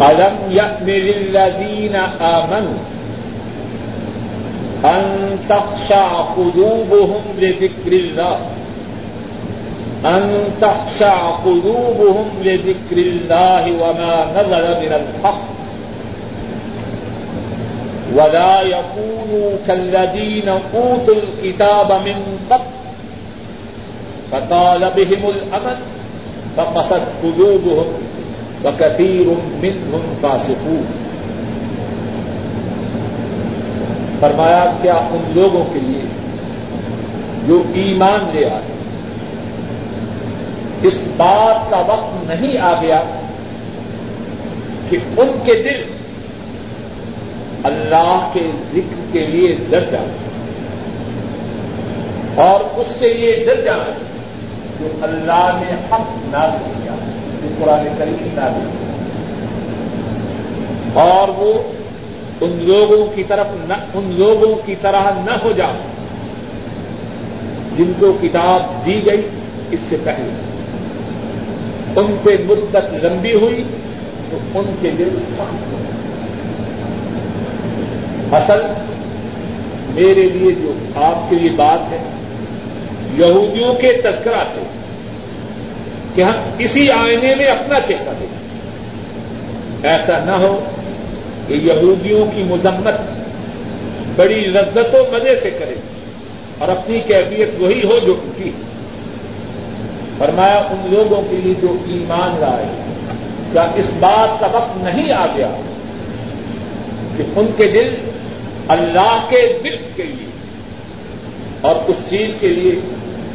الم 0.00 0.52
يأمر 0.52 1.06
الذين 1.16 1.96
آمنوا 4.86 5.16
أن 5.26 5.38
تخشع 5.48 6.20
قلوبهم 6.20 7.22
لذكر 7.38 7.92
الله. 7.92 8.38
أن 10.04 10.44
تخشع 10.60 11.30
قلوبهم 11.30 12.24
لذكر 12.44 12.96
الله 12.96 13.72
وما 13.72 14.26
نزل 14.36 14.86
من 14.86 14.92
الحق. 14.92 15.40
ولا 18.14 18.62
يكونوا 18.62 19.50
كالذين 19.66 20.48
أوتوا 20.48 21.14
الكتاب 21.14 21.92
من 21.92 22.38
قبل 22.50 22.64
فطال 24.32 24.90
بهم 24.96 25.28
الأمل 25.28 25.76
فقست 26.56 27.02
قلوبهم 27.22 27.86
وكثير 28.64 29.26
منهم 29.62 30.02
فاسقون. 30.22 31.05
فرمایا 34.20 34.72
کیا 34.82 34.94
ان 34.94 35.32
لوگوں 35.34 35.64
کے 35.72 35.80
لیے 35.80 36.00
جو 37.46 37.62
ایمان 37.74 38.30
لے 38.34 38.46
آئے؟ 38.46 38.76
اس 40.82 40.98
بات 41.16 41.70
کا 41.70 41.76
وقت 41.76 42.30
نہیں 42.30 42.58
آ 42.58 42.80
گیا 42.82 43.02
کہ 44.90 44.98
ان 45.16 45.38
کے 45.44 45.54
دل 45.54 45.96
اللہ 47.64 48.30
کے 48.32 48.50
ذکر 48.74 49.12
کے 49.12 49.26
لیے 49.26 49.56
ڈر 49.70 49.84
جائے 49.90 50.06
اور 52.34 52.60
اس 52.60 52.86
کے 52.98 53.14
لیے 53.14 53.44
ڈر 53.46 53.60
جائے 53.60 53.92
جو 54.80 54.86
اللہ 55.02 55.50
نے 55.54 55.74
حق 55.74 56.08
نازل 56.24 56.70
کیا، 56.82 56.94
جو 57.42 57.64
قرآن 57.64 57.88
کریم 57.98 58.28
نازل 58.34 58.70
کیا۔ 58.70 58.92
اور 61.02 61.28
وہ 61.28 61.62
ان 62.40 62.58
لوگوں 62.62 63.16
کی 63.16 63.24
طرف 63.28 63.46
نہ 63.68 63.74
ان 63.94 64.14
لوگوں 64.18 64.66
کی 64.66 64.74
طرح 64.80 65.10
نہ 65.24 65.30
ہو 65.44 65.52
جائے 65.56 65.74
جن 67.78 67.92
کو 68.00 68.18
کتاب 68.22 68.86
دی 68.86 69.00
گئی 69.06 69.28
اس 69.70 69.80
سے 69.88 69.96
پہلے۔ 70.04 70.30
ان 71.96 72.16
پہ 72.22 72.36
مدت 72.48 73.04
لمبی 73.04 73.32
ہوئی 73.32 73.64
تو 74.30 74.38
ان 74.54 74.74
کے 74.80 74.90
دل 74.90 75.08
سخت 75.28 75.72
ہو 75.72 75.82
اصل 78.36 78.60
میرے 79.94 80.22
لیے 80.22 80.52
جو 80.52 80.72
آپ 80.94 81.30
کے 81.30 81.36
لیے 81.36 81.50
بات 81.50 81.92
ہے، 81.92 81.98
یہودیوں 83.14 83.74
کے 83.74 83.92
تذکرہ 83.92 84.44
سے 84.54 84.60
کہ 86.14 86.22
ہم 86.22 86.32
اسی 86.58 86.90
آئینے 86.90 87.34
میں 87.34 87.46
اپنا 87.46 87.80
چہرہ 87.80 88.12
دیں 88.20 88.26
ایسا 89.82 90.18
نہ 90.24 90.30
ہو 90.30 90.64
کہ 91.48 91.54
یہودیوں 91.54 92.24
کی 92.34 92.42
مذمت 92.48 93.00
بڑی 94.16 94.44
لذت 94.48 94.94
و 94.94 95.02
مزے 95.12 95.34
سے 95.42 95.50
کرے 95.50 95.74
اور 96.58 96.68
اپنی 96.68 97.00
کیفیت 97.06 97.60
وہی 97.60 97.82
ہو 97.84 97.98
جو 98.06 98.14
ان 98.22 98.30
کی 98.36 98.50
فرمایا، 100.18 100.58
ان 100.70 100.86
لوگوں 100.90 101.22
کے 101.30 101.36
لیے 101.36 101.54
جو 101.60 101.76
ایمان 101.86 102.40
لائے، 102.40 102.66
کیا 103.52 103.66
اس 103.76 103.90
بات 103.98 104.40
کا 104.40 104.46
وقت 104.52 104.76
نہیں 104.76 105.12
آ 105.12 105.26
گیا 105.36 105.50
کہ 107.16 107.22
ان 107.36 107.46
کے 107.56 107.66
دل 107.66 107.94
اللہ 108.68 109.26
کے 109.28 109.40
دل 109.64 109.76
کے 109.96 110.02
لیے 110.02 110.30
اور 111.60 111.74
اس 111.88 111.96
چیز 112.08 112.36
کے 112.40 112.48
لیے 112.48 112.72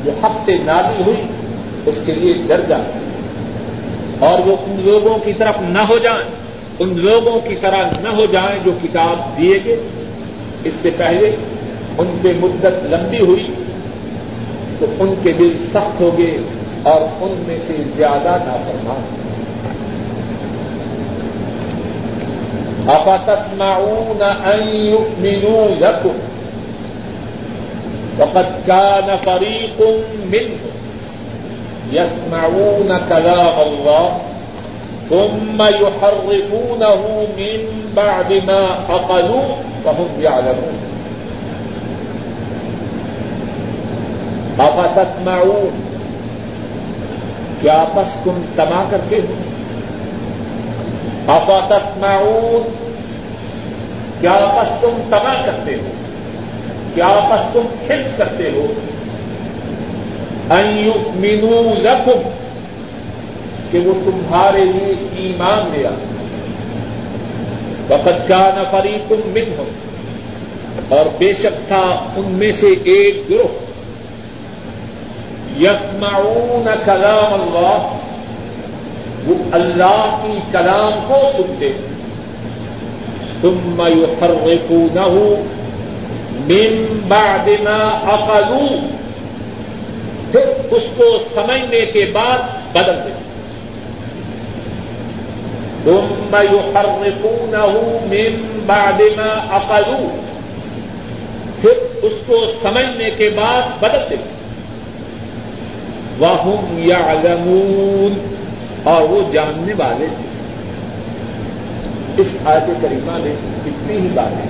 جو 0.06 0.12
حق 0.24 0.38
سے 0.46 0.58
نادی 0.66 1.04
ہوئی، 1.04 1.22
اس 1.86 2.02
کے 2.06 2.14
لیے 2.14 2.34
ڈر 2.48 2.62
جائیں 2.68 2.86
اور 4.20 4.40
وہ 4.48 4.56
ان 4.66 4.82
لوگوں 4.86 5.18
کی 5.20 5.34
طرف 5.34 5.62
نہ 5.62 5.82
ہو 5.90 5.98
جائیں؟ 5.98 6.30
ان 6.82 7.00
لوگوں 7.00 7.50
کی 7.50 7.56
طرح 7.62 7.90
نہ 8.02 8.10
ہو 8.10 8.26
جائیں 8.32 8.60
جو 8.66 8.72
کتاب 8.84 9.38
دیے 9.38 9.60
گئے۔ 9.66 9.80
اس 10.64 10.74
سے 10.82 10.90
پہلے 10.98 11.36
ان 11.98 12.18
پہ 12.22 12.34
مدت 12.42 12.94
لمبی 12.94 13.20
ہوئی 13.20 13.48
تو 14.80 14.86
ان 15.00 15.14
کے 15.24 15.32
دل 15.32 15.54
سخت 15.74 16.02
ہو 16.02 16.16
گئے 16.18 16.38
اور 16.84 17.02
ان 17.02 17.44
میں 17.48 17.58
سے 17.68 17.78
زیادہ 17.96 18.38
نافرمان۔ 18.46 19.22
افتطمعون 22.88 24.22
ان 24.22 24.68
يؤمنوا 24.68 25.68
لكم؟ 25.80 26.18
وقد 28.18 28.68
كان 28.68 29.16
فريق 29.24 29.82
منهم 30.26 30.70
يسمعون 31.94 32.92
كلام 33.08 33.60
الله 33.60 34.31
ثم 35.12 35.62
يحرفونه 35.62 37.28
من 37.38 37.92
بعد 37.96 38.34
ما 38.34 38.62
عقلوه 38.90 39.58
وهم 39.86 40.22
يعلمون. 40.22 40.78
افتطمعون 44.60 45.82
کیا 47.62 47.84
پس 47.96 48.14
تم 48.24 48.42
تما 48.56 48.84
کرتے 48.90 49.16
ہو 49.16 49.34
افتطمعون 51.28 52.70
کیا 54.22 54.38
پس 54.58 54.70
تم 54.82 55.02
تما 55.10 55.34
کرتے 55.46 55.76
ہو 55.76 55.92
کیا 56.96 57.20
پس 57.32 57.54
تم 57.54 57.66
کھلس 57.88 58.18
کرتے 58.18 58.50
ہو 58.56 58.66
ان 60.50 60.92
مینو 61.16 61.74
لکم 61.78 62.30
کہ 63.72 63.80
وہ 63.80 63.94
تمہارے 64.06 64.64
لیے 64.64 64.94
ایمان 65.16 65.70
لیا 65.72 65.90
وقت 67.88 68.28
کا 68.28 68.50
نفری 68.58 68.98
تم 69.08 69.22
من 69.26 69.54
ہو 69.58 69.66
اور 70.90 71.06
بے 71.18 71.34
شک 71.34 71.68
تھا 71.68 71.84
ان 72.16 72.32
میں 72.32 72.52
سے 72.52 72.68
ایک 72.84 73.30
گروہ۔ 73.30 73.60
یسمعون 75.60 76.70
کلام 76.86 77.34
اللہ، 77.34 77.98
وہ 79.26 79.36
اللہ 79.52 80.20
کی 80.22 80.40
کلام 80.52 80.92
کو 81.08 81.22
سنتے 81.38 81.72
ثم 83.42 83.82
يفرقونه 83.82 85.16
من 86.50 87.00
بعد 87.08 87.48
ما 87.64 87.80
عقلوا 88.04 88.78
پھر 90.32 90.52
اس 90.72 90.84
کو 90.98 91.18
سمجھنے 91.34 91.82
کے 91.86 92.06
بعد 92.14 92.38
بدل 92.72 93.00
دیں 93.06 93.21
ثم 95.86 96.34
يحرفونه 96.36 97.74
من 98.12 98.36
بعد 98.68 99.02
ما 99.18 99.32
عقلوا 99.52 100.10
پھر 101.62 101.76
اس 102.02 102.14
کو 102.26 102.38
سمجھنے 102.62 103.10
کے 103.18 103.30
بعد 103.36 103.72
بدل 103.80 104.04
دیں 104.10 104.24
وهم 106.20 106.80
يعلمون 106.80 108.20
اور 108.84 109.02
وہ 109.10 109.22
جاننے 109.32 109.74
والے 109.78 110.08
تھے 110.18 110.30
اس 112.22 112.36
آیت 112.46 112.70
کریمہ 112.82 113.18
میں 113.24 113.34
کتنی 113.66 113.98
ہی 113.98 114.08
باتیں 114.14 114.50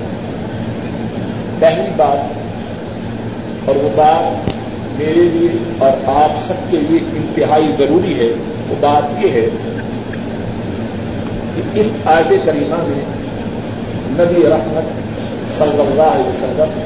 پہلی 1.60 1.90
بات 1.96 3.68
اور 3.68 3.76
وہ 3.76 3.90
بات 3.96 4.50
میرے 4.98 5.24
لیے 5.34 5.50
اور 5.80 6.10
آپ 6.14 6.40
سب 6.48 6.72
کے 6.72 6.78
لیے 6.78 7.00
انتہائی 7.14 7.72
ضروری 7.78 8.20
ہے، 8.20 8.30
وہ 8.70 8.76
بات 8.80 9.24
یہ 9.24 9.32
ہے 9.32 9.48
کہ 11.56 11.80
اس 11.80 11.88
آیت 12.06 12.46
کریمہ 12.46 12.76
میں 12.80 13.04
نبی 14.10 14.50
رحمت 14.50 14.84
صلی 15.58 15.82
اللہ 15.82 16.02
علیہ 16.02 16.30
وسلم 16.30 16.80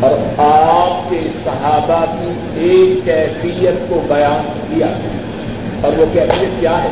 اور 0.00 0.18
آپ 0.38 1.10
کے 1.10 1.20
صحابہ 1.44 2.04
کی 2.04 2.60
ایک 2.60 3.04
کیفیت 3.04 3.74
کو 3.88 4.02
بیان 4.08 4.60
کیا 4.74 4.86
اور 5.80 5.98
وہ 5.98 6.04
کیفیت 6.12 6.60
کیا 6.60 6.82
ہے؟ 6.84 6.88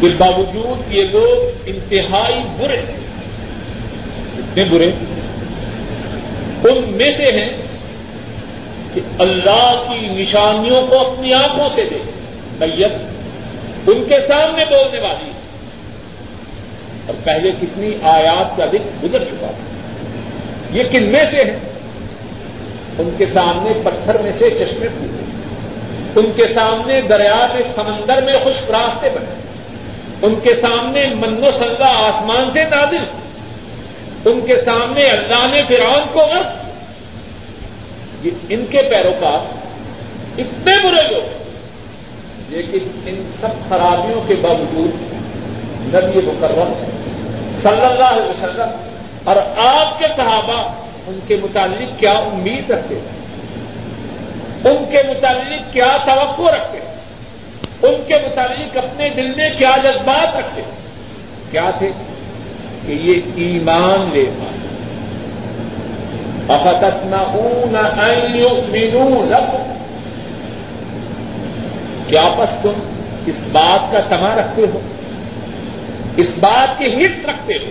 کہ 0.00 0.08
باوجود 0.18 0.92
یہ 0.92 1.02
لوگ 1.02 1.62
انتہائی 1.66 2.42
برے 2.58 2.80
اتنے 4.38 4.64
برے؟ 4.64 4.90
ان 6.64 6.92
میں 6.96 7.10
سے 7.10 7.24
ہیں 7.24 7.48
کہ 8.94 9.00
اللہ 9.18 9.82
کی 9.88 10.06
نشانیوں 10.22 10.86
کو 10.86 11.10
اپنی 11.10 11.32
آنکھوں 11.34 11.68
سے 11.74 11.82
دے 11.90 11.98
میت 12.58 13.17
ان 13.88 14.04
کے 14.08 14.20
سامنے 14.28 14.64
بولنے 14.64 15.00
والی۔ 15.00 15.30
اور 17.06 17.14
پہلے 17.24 17.50
کتنی 17.60 17.90
آیات 18.02 18.56
کا 18.56 18.64
دن 18.72 19.08
گزر 19.08 19.24
چکا 19.24 19.46
تھا۔ 19.46 19.78
یہ 20.76 20.82
کن 20.90 21.08
میں 21.08 21.24
سے 21.24 21.44
ہیں 21.44 21.58
ان 22.98 23.10
کے 23.18 23.26
سامنے 23.26 23.72
پتھر 23.84 24.18
میں 24.18 24.32
سے 24.32 24.50
چشمے 24.50 24.88
پھوٹے۔ 24.98 25.24
ان 26.20 26.32
کے 26.32 26.54
سامنے 26.54 27.00
دریا 27.00 27.46
میں 27.54 27.62
سمندر 27.74 28.22
میں 28.22 28.34
خشک 28.44 28.70
راستے 28.70 29.10
بنے۔ 29.10 29.34
ان 30.22 30.34
کے 30.42 30.54
سامنے 30.54 31.06
من 31.14 31.44
و 31.44 31.50
سلوا 31.50 32.08
آسمان 32.08 32.50
سے 32.50 32.64
نازل۔ 32.64 33.04
ان 34.24 34.40
کے 34.40 34.56
سامنے 34.56 35.02
اللہ 35.04 35.46
نے 35.46 35.62
فرعون 35.68 36.08
کو 36.12 36.18
غرق۔ 36.18 36.52
یہ 38.26 38.30
ان 38.48 38.64
کے 38.70 38.82
پیروکار 38.82 39.52
اتنے 40.38 40.88
برے 40.88 41.14
لوگ۔ 41.14 41.47
لیکن 42.48 42.78
ان 43.06 43.26
سب 43.40 43.68
خرابیوں 43.68 44.20
کے 44.28 44.34
باوجود 44.34 44.90
نبی 45.94 46.18
مکرم 46.18 46.72
صلی 47.62 47.86
اللہ 47.86 48.04
علیہ 48.04 48.30
وسلم 48.30 48.68
اور 49.24 49.36
آپ 49.66 49.98
کے 49.98 50.04
صحابہ 50.16 50.72
ان 51.06 51.18
کے 51.26 51.36
متعلق 51.36 51.98
کیا 51.98 52.10
امید 52.10 52.70
رکھتے 52.70 52.94
ان 54.64 54.84
کے 54.90 54.98
متعلق 55.08 55.72
کیا 55.72 55.96
توقع 56.06 56.50
رکھتے 56.50 56.78
ان 57.82 57.94
کے 58.06 58.14
متعلق 58.14 58.76
اپنے 58.76 59.08
دل 59.08 59.32
میں 59.36 59.50
کیا 59.58 59.70
جذبات 59.84 60.36
رکھتے 60.36 60.62
کیا 61.50 61.70
تھے 61.78 61.90
کہ 62.86 62.92
یہ 62.92 63.20
ایمان 63.34 64.10
لے 64.12 64.24
پائے۔ 64.24 64.58
افتت 66.48 67.06
نہ 67.06 67.16
اون 67.16 67.76
مینو 68.72 69.24
لگ 69.24 69.77
کیا 72.08 72.28
پس 72.38 72.54
تم 72.62 72.80
اس 73.26 73.42
بات 73.52 73.92
کا 73.92 74.00
تما 74.08 74.34
رکھتے 74.34 74.62
ہو، 74.74 74.80
اس 76.16 76.30
بات 76.40 76.78
کی 76.78 76.94
ہت 76.94 77.28
رکھتے 77.28 77.54
ہو 77.54 77.70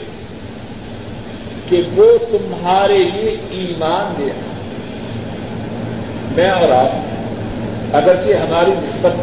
کہ 1.70 1.82
وہ 1.96 2.06
تمہارے 2.32 2.98
لیے 2.98 3.36
ایمان 3.52 4.14
دے 4.18 4.26
رہا 4.26 4.46
میں 6.36 6.50
اور 6.50 6.70
آپ 6.70 7.96
اگرچہ 7.96 8.30
ہماری 8.30 8.72
نسبت 8.72 9.20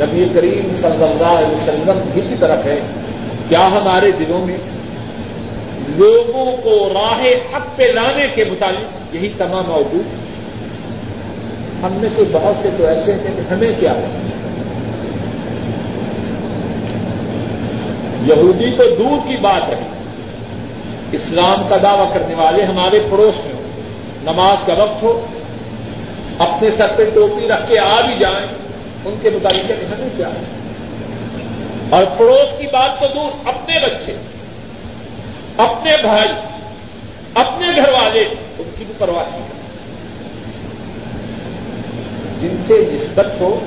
نبی 0.00 0.26
کریم 0.34 0.72
صلی 0.74 1.04
اللہ 1.04 1.38
علیہ 1.38 1.52
وسلم 1.52 1.98
ہی 2.14 2.20
کی 2.28 2.34
طرف 2.40 2.64
ہے، 2.64 2.80
کیا 3.48 3.66
ہمارے 3.66 4.10
دلوں 4.12 4.46
میں 4.46 4.56
لوگوں 5.96 6.56
کو 6.56 6.88
راہ 6.94 7.22
حق 7.52 7.76
پہ 7.76 7.82
لانے 7.94 8.26
کے 8.34 8.44
متعلق 8.44 9.14
یہی 9.14 9.28
تمام 9.38 9.64
موجود؟ 9.68 10.06
ہم 11.82 11.92
میں 11.92 12.08
سے 12.14 12.22
بہت 12.32 12.62
سے 12.62 12.68
تو 12.78 12.86
ایسے 12.86 13.12
تھے 13.22 13.30
کہ 13.36 13.52
ہمیں 13.52 13.72
کیا 13.80 13.92
ہے؟ 13.94 14.06
یہودی 18.24 18.70
تو 18.76 18.82
دور 18.98 19.28
کی 19.28 19.36
بات 19.36 19.68
ہے۔ 19.68 19.74
اسلام 21.12 21.66
کا 21.68 21.76
دعوی 21.82 22.04
کرنے 22.14 22.34
والے 22.34 22.62
ہمارے 22.62 22.98
پڑوس 23.10 23.34
میں 23.44 23.54
ہو 23.54 23.62
نماز 24.22 24.66
کا 24.66 24.74
وقت 24.74 25.02
ہو۔ 25.02 25.26
اپنے 26.38 26.70
سر 26.70 26.88
پہ 26.96 27.04
ٹوپی 27.14 27.48
رکھ 27.48 27.68
کے 27.68 27.78
آ 27.78 28.00
بھی 28.00 28.18
جائیں۔ 28.18 28.46
ان 29.04 29.14
کے 29.22 29.30
مطابق 29.30 29.70
ہمیں 29.70 30.08
کیا 30.16 30.28
ہے؟ 30.28 30.40
اور 31.90 32.04
پڑوس 32.18 32.58
کی 32.58 32.66
بات 32.66 33.00
تو 33.00 33.06
دور۔ 33.14 33.48
اپنے 33.48 33.78
بچے، 33.80 34.12
اپنے 35.56 35.96
بھائی، 36.02 36.28
اپنے 37.34 37.66
گھر 37.76 37.92
والے، 37.92 38.20
ان 38.58 38.70
کی 38.78 38.84
بھی 38.84 38.94
پرواہ 38.98 39.24
نہیں۔ 39.30 39.69
جن 42.40 42.62
سے 42.66 42.90
نسبت 42.92 43.40
ہو 43.40 43.60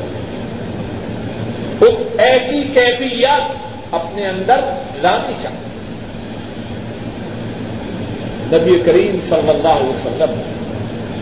ایک 1.81 2.19
ایسی 2.19 2.63
کیفیات 2.63 3.51
اپنے 3.91 4.25
اندر 4.25 4.59
لانی 5.01 5.33
چاہیے 5.43 5.73
نبی 8.57 8.79
کریم 8.85 9.19
صلی 9.29 9.49
اللہ 9.49 9.67
علیہ 9.67 9.89
وسلم 9.89 10.41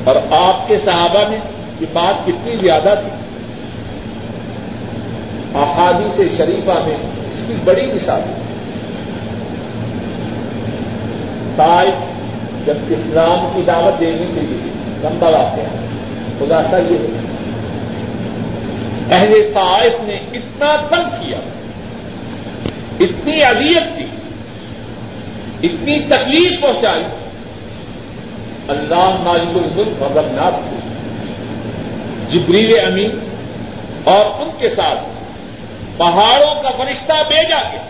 اور 0.04 0.16
آپ 0.32 0.68
کے 0.68 0.78
صحابہ 0.78 1.30
میں 1.30 1.40
یہ 1.82 1.86
بات 1.94 2.28
کتنی 2.28 2.58
زیادہ 2.58 2.94
تھی۔ 3.04 3.12
احادی 5.56 6.08
سے 6.16 6.24
شریفہ 6.38 6.72
میں 6.72 6.98
اس 7.32 7.44
کی 7.48 7.54
بڑی 7.64 7.94
مثال۔ 7.94 8.22
ہے 8.22 8.42
طائف 11.56 11.94
جب 12.66 12.74
اسلام 12.90 13.52
کی 13.56 13.62
دعوت 13.68 14.00
دینے 14.00 14.26
کے 14.34 14.42
لیے 14.42 14.72
لمبا 15.04 15.30
واقع 15.30 15.62
ہے 15.62 16.01
خلاصہ 16.46 16.76
یہ 16.76 16.98
ہے۔ 16.98 17.32
اہل 19.12 19.34
طائف 19.54 19.94
نے 20.02 20.14
اتنا 20.14 20.76
تنگ 20.76 21.22
کیا، 21.22 21.38
اتنی 23.00 23.44
اذیت 23.44 23.84
کی، 23.98 24.06
اتنی 25.68 26.06
تکلیف 26.06 26.62
پہنچائی۔ 26.62 27.04
اللہ 28.68 29.18
مالک 29.24 29.50
الملک 29.50 30.04
غضبناک 30.04 30.54
کو 30.54 30.76
جبریل 32.30 32.80
امین 32.86 33.12
اور 34.04 34.26
ان 34.26 34.50
کے 34.60 34.70
ساتھ 34.70 35.00
پہاڑوں 35.98 36.64
کا 36.64 36.70
فرشتہ 36.78 37.14
بھیجا 37.28 37.62
گیا۔ 37.72 37.82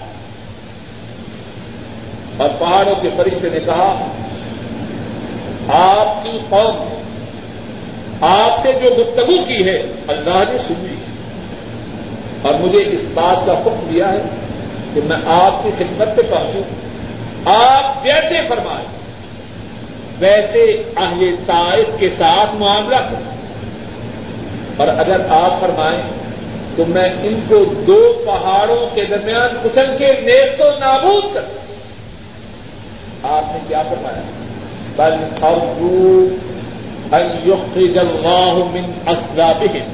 اور 2.38 2.50
پہاڑوں 2.60 2.96
کے 2.96 3.10
فرشتے 3.16 3.50
نے 3.50 3.60
کہا، 3.60 4.06
آپ 5.74 6.24
کی 6.24 6.38
قوم 6.50 7.01
آپ 8.22 8.62
سے 8.62 8.72
جو 8.74 8.90
گفتگو 8.90 9.46
کی 9.46 9.66
ہے، 9.66 9.84
اللہ 10.08 10.52
نے 10.52 10.58
سن 10.58 10.74
لی۔ 10.80 10.96
اور 12.42 12.54
مجھے 12.54 12.92
اس 12.92 13.06
بات 13.14 13.46
کا 13.46 13.54
حکم 13.54 13.88
دیا 13.94 14.08
ہے 14.12 14.22
کہ 14.94 15.02
میں 15.06 15.18
آپ 15.26 15.64
کی 15.64 15.70
خدمت 15.78 16.16
پہ 16.16 16.22
پہنچوں۔ 16.22 16.64
آپ 17.46 18.04
جیسے 18.04 18.36
فرمائیں، 18.48 18.88
ویسے 20.20 20.64
اہل 20.98 21.36
طائف 21.48 21.86
کے 22.00 22.10
ساتھ 22.10 22.56
معاملہ 22.56 22.96
کروں 22.96 23.32
اور 24.78 24.88
اگر 24.88 25.26
آپ 25.30 25.60
فرمائیں 25.60 26.02
تو 26.76 26.86
میں 26.88 27.10
ان 27.24 27.40
کو 27.50 27.66
دو 27.66 28.24
پہاڑوں 28.26 28.96
کے 28.96 29.06
درمیان 29.06 29.58
کچل 29.64 29.98
کے 29.98 30.08
نیک 30.08 30.58
کو 30.58 30.64
نابود 30.80 31.34
کر 31.34 31.42
آپ 33.24 33.44
نے 33.54 33.60
کیا 33.68 33.82
فرمایا؟ 33.82 34.22
بل 34.96 35.46
ارجو 35.46 36.28
ان 37.14 37.26
يخرج 37.46 37.98
الله 37.98 38.54
من 38.74 38.86
اصلابهم 39.08 39.86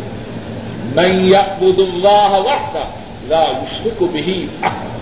من 0.98 1.30
يعبد 1.30 1.80
الله 1.80 2.40
وحده 2.40 2.84
لا 3.30 3.44
يشرك 3.54 4.00
به 4.14 4.30
احد 4.64 4.96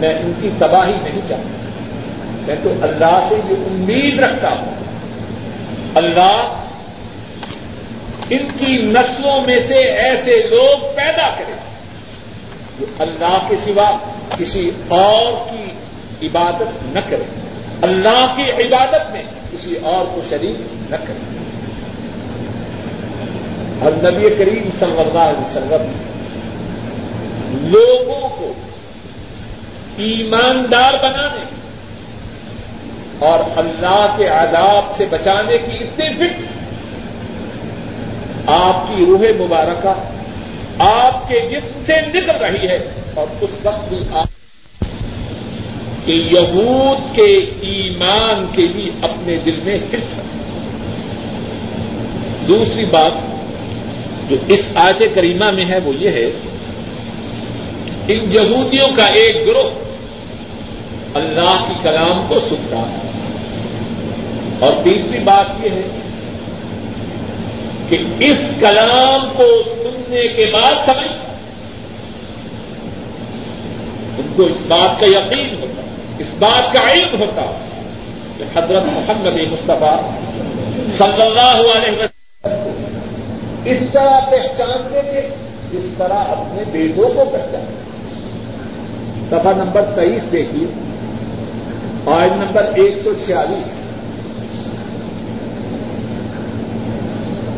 میں 0.00 0.12
ان 0.20 0.32
کی 0.40 0.48
تباہی 0.58 0.92
نہیں 0.92 1.20
چاہتا. 1.28 1.48
میں 2.46 2.56
تو 2.62 2.72
اللہ 2.82 3.18
سے 3.28 3.36
یہ 3.50 3.66
امید 3.66 4.18
رکھتا 4.18 4.48
ہوں. 4.48 4.74
اللہ 5.94 6.36
ان 8.30 8.44
کی 8.58 8.72
نسلوں 8.82 9.40
میں 9.46 9.58
سے 9.66 9.78
ایسے 10.06 10.40
لوگ 10.50 10.76
پیدا 10.96 11.28
کرے. 11.38 11.56
جو 12.78 12.86
اللہ 12.98 13.38
کے 13.48 13.56
سوا 13.64 13.90
کسی 14.38 14.70
اور 14.88 15.32
کی 15.50 16.26
عبادت 16.26 16.82
نہ 16.94 17.00
کرے. 17.10 17.26
اللہ 17.82 18.34
کی 18.36 18.50
عبادت 18.62 19.10
میں 19.12 19.22
کسی 19.52 19.76
اور 19.82 20.04
کو 20.14 20.20
شریک 20.28 20.56
نہ 20.90 20.96
کرے۔ 20.96 21.42
اور 23.80 23.92
نبی 23.92 24.28
کریم 24.38 24.68
صلی 24.78 25.00
اللہ 25.00 25.18
علیہ 25.18 25.40
وسلم 25.40 25.92
لوگوں 27.70 28.28
کو 28.28 28.54
ایماندار 29.96 30.92
بنانے 30.92 31.44
اور 33.18 33.38
اللہ 33.56 34.14
کے 34.16 34.26
عذاب 34.26 34.96
سے 34.96 35.06
بچانے 35.10 35.58
کی 35.58 35.72
اتنی 35.72 36.06
فکر، 36.08 36.42
آپ 38.46 38.88
کی 38.88 39.06
روح 39.06 39.46
مبارکہ، 39.46 39.92
آپ 40.82 41.28
کے 41.28 41.40
جسم 41.50 41.82
سے 41.86 41.92
نکل 42.00 42.44
رہی 42.44 42.68
ہے 42.68 42.78
اور 43.14 43.26
اس 43.40 43.50
وقت 43.62 43.88
بھی 43.88 43.98
آپ 44.14 44.28
کہ 46.04 46.12
یہود 46.12 47.16
کے 47.16 47.36
ایمان 47.60 48.44
کے 48.44 48.72
بھی 48.72 48.90
اپنے 49.02 49.36
دل 49.36 49.60
میں 49.64 49.74
حصہ 49.74 50.20
دوسری 52.48 52.84
بات 52.84 53.12
جو 54.30 54.36
اس 54.48 54.60
آیت 54.74 55.14
کریمہ 55.14 55.50
میں 55.50 55.64
ہے 55.64 55.78
وہ 55.84 55.94
یہ 55.94 56.10
ہے، 56.10 56.30
ان 58.08 58.32
یہودیوں 58.32 58.96
کا 58.96 59.04
ایک 59.04 59.46
گروہ 59.46 59.70
اللہ 61.14 61.68
کی 61.68 61.74
کلام 61.82 62.26
کو 62.28 62.40
سنتا 62.40 62.78
ہے۔ 62.78 63.12
اور 64.58 64.72
تیسری 64.84 65.18
بات 65.18 65.64
یہ 65.64 65.70
ہے 65.70 65.88
کہ 67.88 67.98
اس 68.18 68.44
کلام 68.60 69.32
کو 69.36 69.62
سننے 69.62 70.22
کے 70.22 70.50
بعد 70.52 70.84
سمجھ۔ 70.84 71.12
ان 74.18 74.32
کو 74.36 74.42
اس 74.42 74.62
بات 74.68 75.00
کا 75.00 75.06
یقین 75.06 75.54
ہوتا 75.60 75.71
اس 76.22 76.34
بات 76.38 76.72
کا 76.72 76.92
علم 76.92 77.20
ہوتا 77.20 77.42
کہ 78.36 78.44
حضرت 78.56 78.82
محمد 78.84 79.52
مصطفیٰ 79.52 80.00
صلی 80.98 81.22
اللہ 81.22 81.78
علیہ 81.78 81.98
وسلم 81.98 82.82
اس 83.64 83.78
طرح 83.92 84.20
پہچانتے 84.30 85.00
تھے 85.02 85.28
جس 85.72 85.94
طرح 85.98 86.14
اپنے 86.14 86.62
بیٹوں 86.72 87.08
کو 87.08 87.24
پہچانتے 87.32 87.82
سفا 89.26 89.52
نمبر 89.56 89.82
تیئیس 89.94 90.32
دیکھیے۔ 90.32 90.66
آئن 92.06 92.32
نمبر 92.36 92.62
ایک 92.74 92.98
سو 93.04 93.12
چھیالیس۔ 93.26 93.82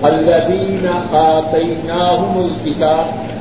الذين 0.03 0.87
آتيناهم 1.13 2.45
الكتاب 2.45 3.34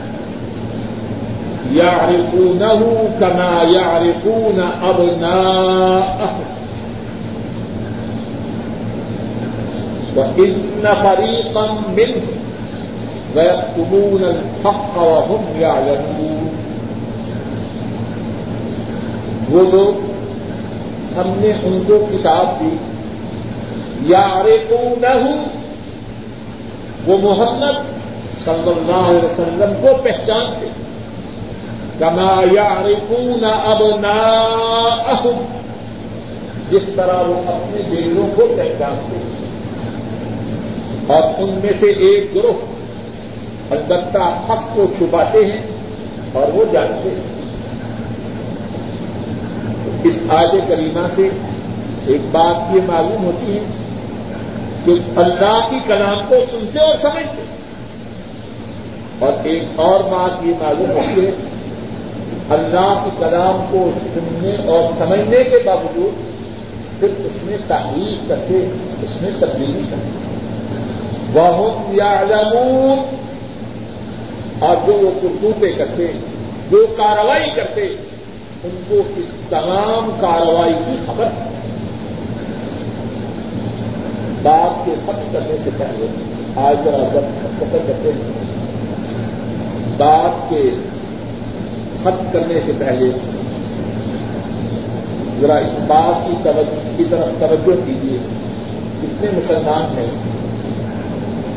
يعرفونه 1.73 3.09
كما 3.19 3.63
يعرفون 3.63 4.59
أبناءهم. 4.83 6.43
وإن 10.15 10.53
فريقا 10.83 11.71
منهم 11.97 12.43
ليكتبون 13.35 14.23
الحق 14.23 14.97
وهم 14.97 15.61
يعلمون. 15.61 16.47
وہ 19.49 19.63
لوگ 19.71 20.13
ہم 21.17 21.33
نے 21.37 21.51
ان 21.63 21.83
کو 21.87 22.07
کتاب 22.11 22.59
دی. 22.59 22.75
یار 24.01 24.47
کو 24.69 24.95
وہ 27.05 27.17
محمد 27.21 27.75
صلی 28.45 28.71
اللہ 28.77 29.09
علیہ 29.09 29.25
وسلم 29.25 29.73
کو 29.81 29.87
پہچانتے. 30.03 30.82
کما 32.03 32.43
یارکون 32.51 33.45
اب 33.63 33.83
نا 33.99 35.29
جس 36.71 36.81
طرح 36.95 37.13
وہ 37.13 37.41
اپنے 37.47 37.81
بیٹوں 37.89 38.27
کو 38.35 38.53
پہچانتے 38.57 39.17
اور 41.07 41.23
ان 41.37 41.59
میں 41.63 41.73
سے 41.79 41.85
ایک 41.85 42.35
گروہ 42.35 42.73
البتہ 43.69 44.51
حق 44.51 44.75
کو 44.75 44.85
چھپاتے 44.97 45.37
ہیں 45.37 45.61
اور 46.33 46.51
وہ 46.53 46.65
جانتے 46.73 47.09
ہیں. 47.09 47.21
اس 50.03 50.19
آج 50.29 50.55
کریمہ 50.67 51.07
سے 51.15 51.29
ایک 52.07 52.21
بات 52.31 52.75
یہ 52.75 52.81
معلوم 52.85 53.25
ہوتی 53.25 53.57
ہے 53.57 53.63
کہ 54.85 54.91
اللہ 55.15 55.67
کی 55.69 55.79
کلام 55.87 56.25
کو 56.29 56.35
سنتے 56.51 56.79
اور 56.79 56.95
سمجھتے 57.01 57.43
اور 59.19 59.33
ایک 59.43 59.63
اور 59.75 59.99
بات 59.99 60.45
یہ 60.45 60.53
معلوم 60.59 60.91
ہوتی 60.91 61.25
ہے 61.25 61.31
اللہ 62.49 63.05
کی 63.05 63.09
کلام 63.19 63.65
کو 63.71 63.91
سننے 64.13 64.67
اور 64.67 65.05
سمجھنے 65.05 65.43
کے 65.43 65.57
باوجود 65.65 66.33
پھر 66.99 67.09
اس 67.25 67.43
میں 67.43 67.57
تحریر 67.67 68.23
کرتے، 68.27 68.65
اس 69.01 69.21
میں 69.21 69.31
تبدیلی 69.39 69.81
کرتے۔ 69.91 70.09
وہ 71.33 71.69
یا 71.93 72.25
اور 74.59 74.75
جو 74.87 74.93
وہ 74.93 75.19
کرتوتے 75.21 75.71
کرتے، 75.71 76.07
جو 76.71 76.87
کاروائی 76.97 77.51
کرتے، 77.55 77.81
ان 78.63 78.83
کو 78.87 78.95
اس 79.17 79.25
تمام 79.49 80.11
کاروائی 80.21 80.73
کی 80.73 80.95
خبر 81.05 81.25
بات 84.43 84.85
کے 84.85 84.91
ختم 85.05 85.21
کرنے 85.31 85.57
سے 85.63 85.69
پہلے 85.77 86.05
آج 86.55 86.75
ذرا 86.85 87.19
ختم 87.57 87.77
کرتے 87.87 88.09
ہیں۔ 88.09 88.43
بات 89.97 90.49
کے 90.49 90.69
ختم 92.03 92.25
کرنے 92.33 92.61
سے 92.65 92.71
پہلے 92.79 93.09
ذرا 95.41 95.53
اس 95.53 95.73
بات 95.87 96.27
کی 96.27 96.49
کی 96.97 97.03
طرف 97.09 97.39
توجہ 97.39 97.85
کیجیے۔ 97.85 98.17
کتنے 99.01 99.27
مسلمان 99.37 99.97
ہیں؟ 99.97 100.05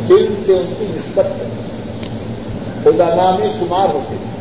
دل 0.08 0.34
سے 0.46 0.52
ان 0.52 0.74
کی 0.78 0.84
نسبت 0.90 1.26
ہے۔ 1.26 1.48
علماء 2.86 3.36
میں 3.38 3.48
شمار 3.58 3.94
ہوتے 3.94 4.14
ہیں۔ 4.14 4.36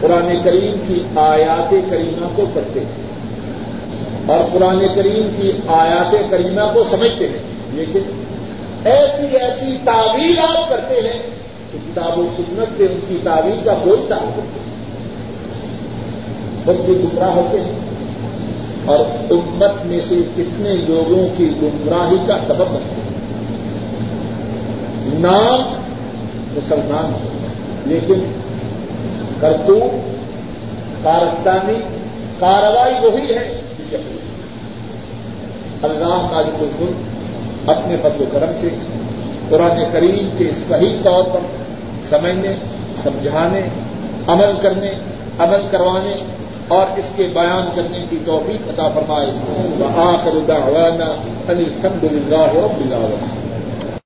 قرآن 0.00 0.42
کریم 0.44 0.74
کی 0.88 1.02
آیات 1.16 1.74
کریمہ 1.90 2.26
کو 2.34 2.44
پڑھتے 2.54 2.80
ہیں۔ 2.80 3.02
اور 4.26 4.44
قرآن 4.52 4.78
کریم 4.94 5.30
کی 5.36 5.52
آیات 5.68 6.30
کریمہ 6.30 6.72
کو 6.74 6.84
سمجھتے 6.90 7.28
ہیں۔ 7.28 7.38
لیکن 7.72 8.00
ایسی 8.84 9.36
ایسی 9.36 9.78
تعویل 9.84 10.38
آپ 10.38 10.68
کرتے 10.68 10.94
ہیں 10.94 11.33
کتاب 11.74 12.18
و 12.18 12.26
سنت 12.36 12.78
سے 12.78 12.84
ان 12.84 13.00
کی 13.08 13.16
تعویل 13.24 13.60
کا 13.64 13.74
کوئی 13.84 14.06
تعلق 14.08 14.38
نہیں۔ 14.38 14.74
بچے 16.64 16.92
گمراہ 16.92 17.30
ہوتے 17.30 17.60
ہیں۔ 17.60 17.72
اور 18.84 18.98
امت 19.30 19.86
میں 19.86 20.00
سے 20.08 20.14
کتنے 20.36 20.74
لوگوں 20.88 21.28
کی 21.36 21.50
گمراہی 21.62 22.16
کا 22.26 22.38
سبب 22.46 22.64
بنتے 22.70 23.00
ہیں۔ 23.00 23.18
نام 25.18 25.60
مسلمان 26.56 27.28
لیکن 27.86 28.32
کرتوت 29.40 30.14
کارستانی 31.04 31.80
کاروائی 32.38 32.94
وہی 33.02 33.34
ہے۔ 33.34 33.60
اللہ 35.82 36.08
مالک 36.08 36.54
الخل 36.60 36.92
اپنے 37.66 37.96
فضل 37.96 38.22
و 38.22 38.24
کرم 38.32 38.50
سے 38.60 38.68
قرآن 39.48 39.84
کریم 39.92 40.28
کے 40.38 40.50
صحیح 40.68 40.96
طور 41.04 41.24
پر 41.24 41.38
سمجھنے، 42.08 42.54
سمجھانے، 43.02 43.60
عمل 44.26 44.50
کرنے، 44.62 44.90
عمل 45.38 45.62
کروانے 45.70 46.14
اور 46.68 46.98
اس 46.98 47.10
کے 47.16 47.22
بیان 47.32 47.68
کرنے 47.74 48.04
کی 48.10 48.16
توفیق 48.24 48.68
عطا 48.68 48.88
فرمائے۔ 48.88 49.30
آخر 49.96 50.38
دعوانا 50.48 51.04
ان 51.52 51.58
الحمد 51.58 52.04
للہ 52.04 52.40
رب 52.40 52.80
العالمین۔ 52.86 53.43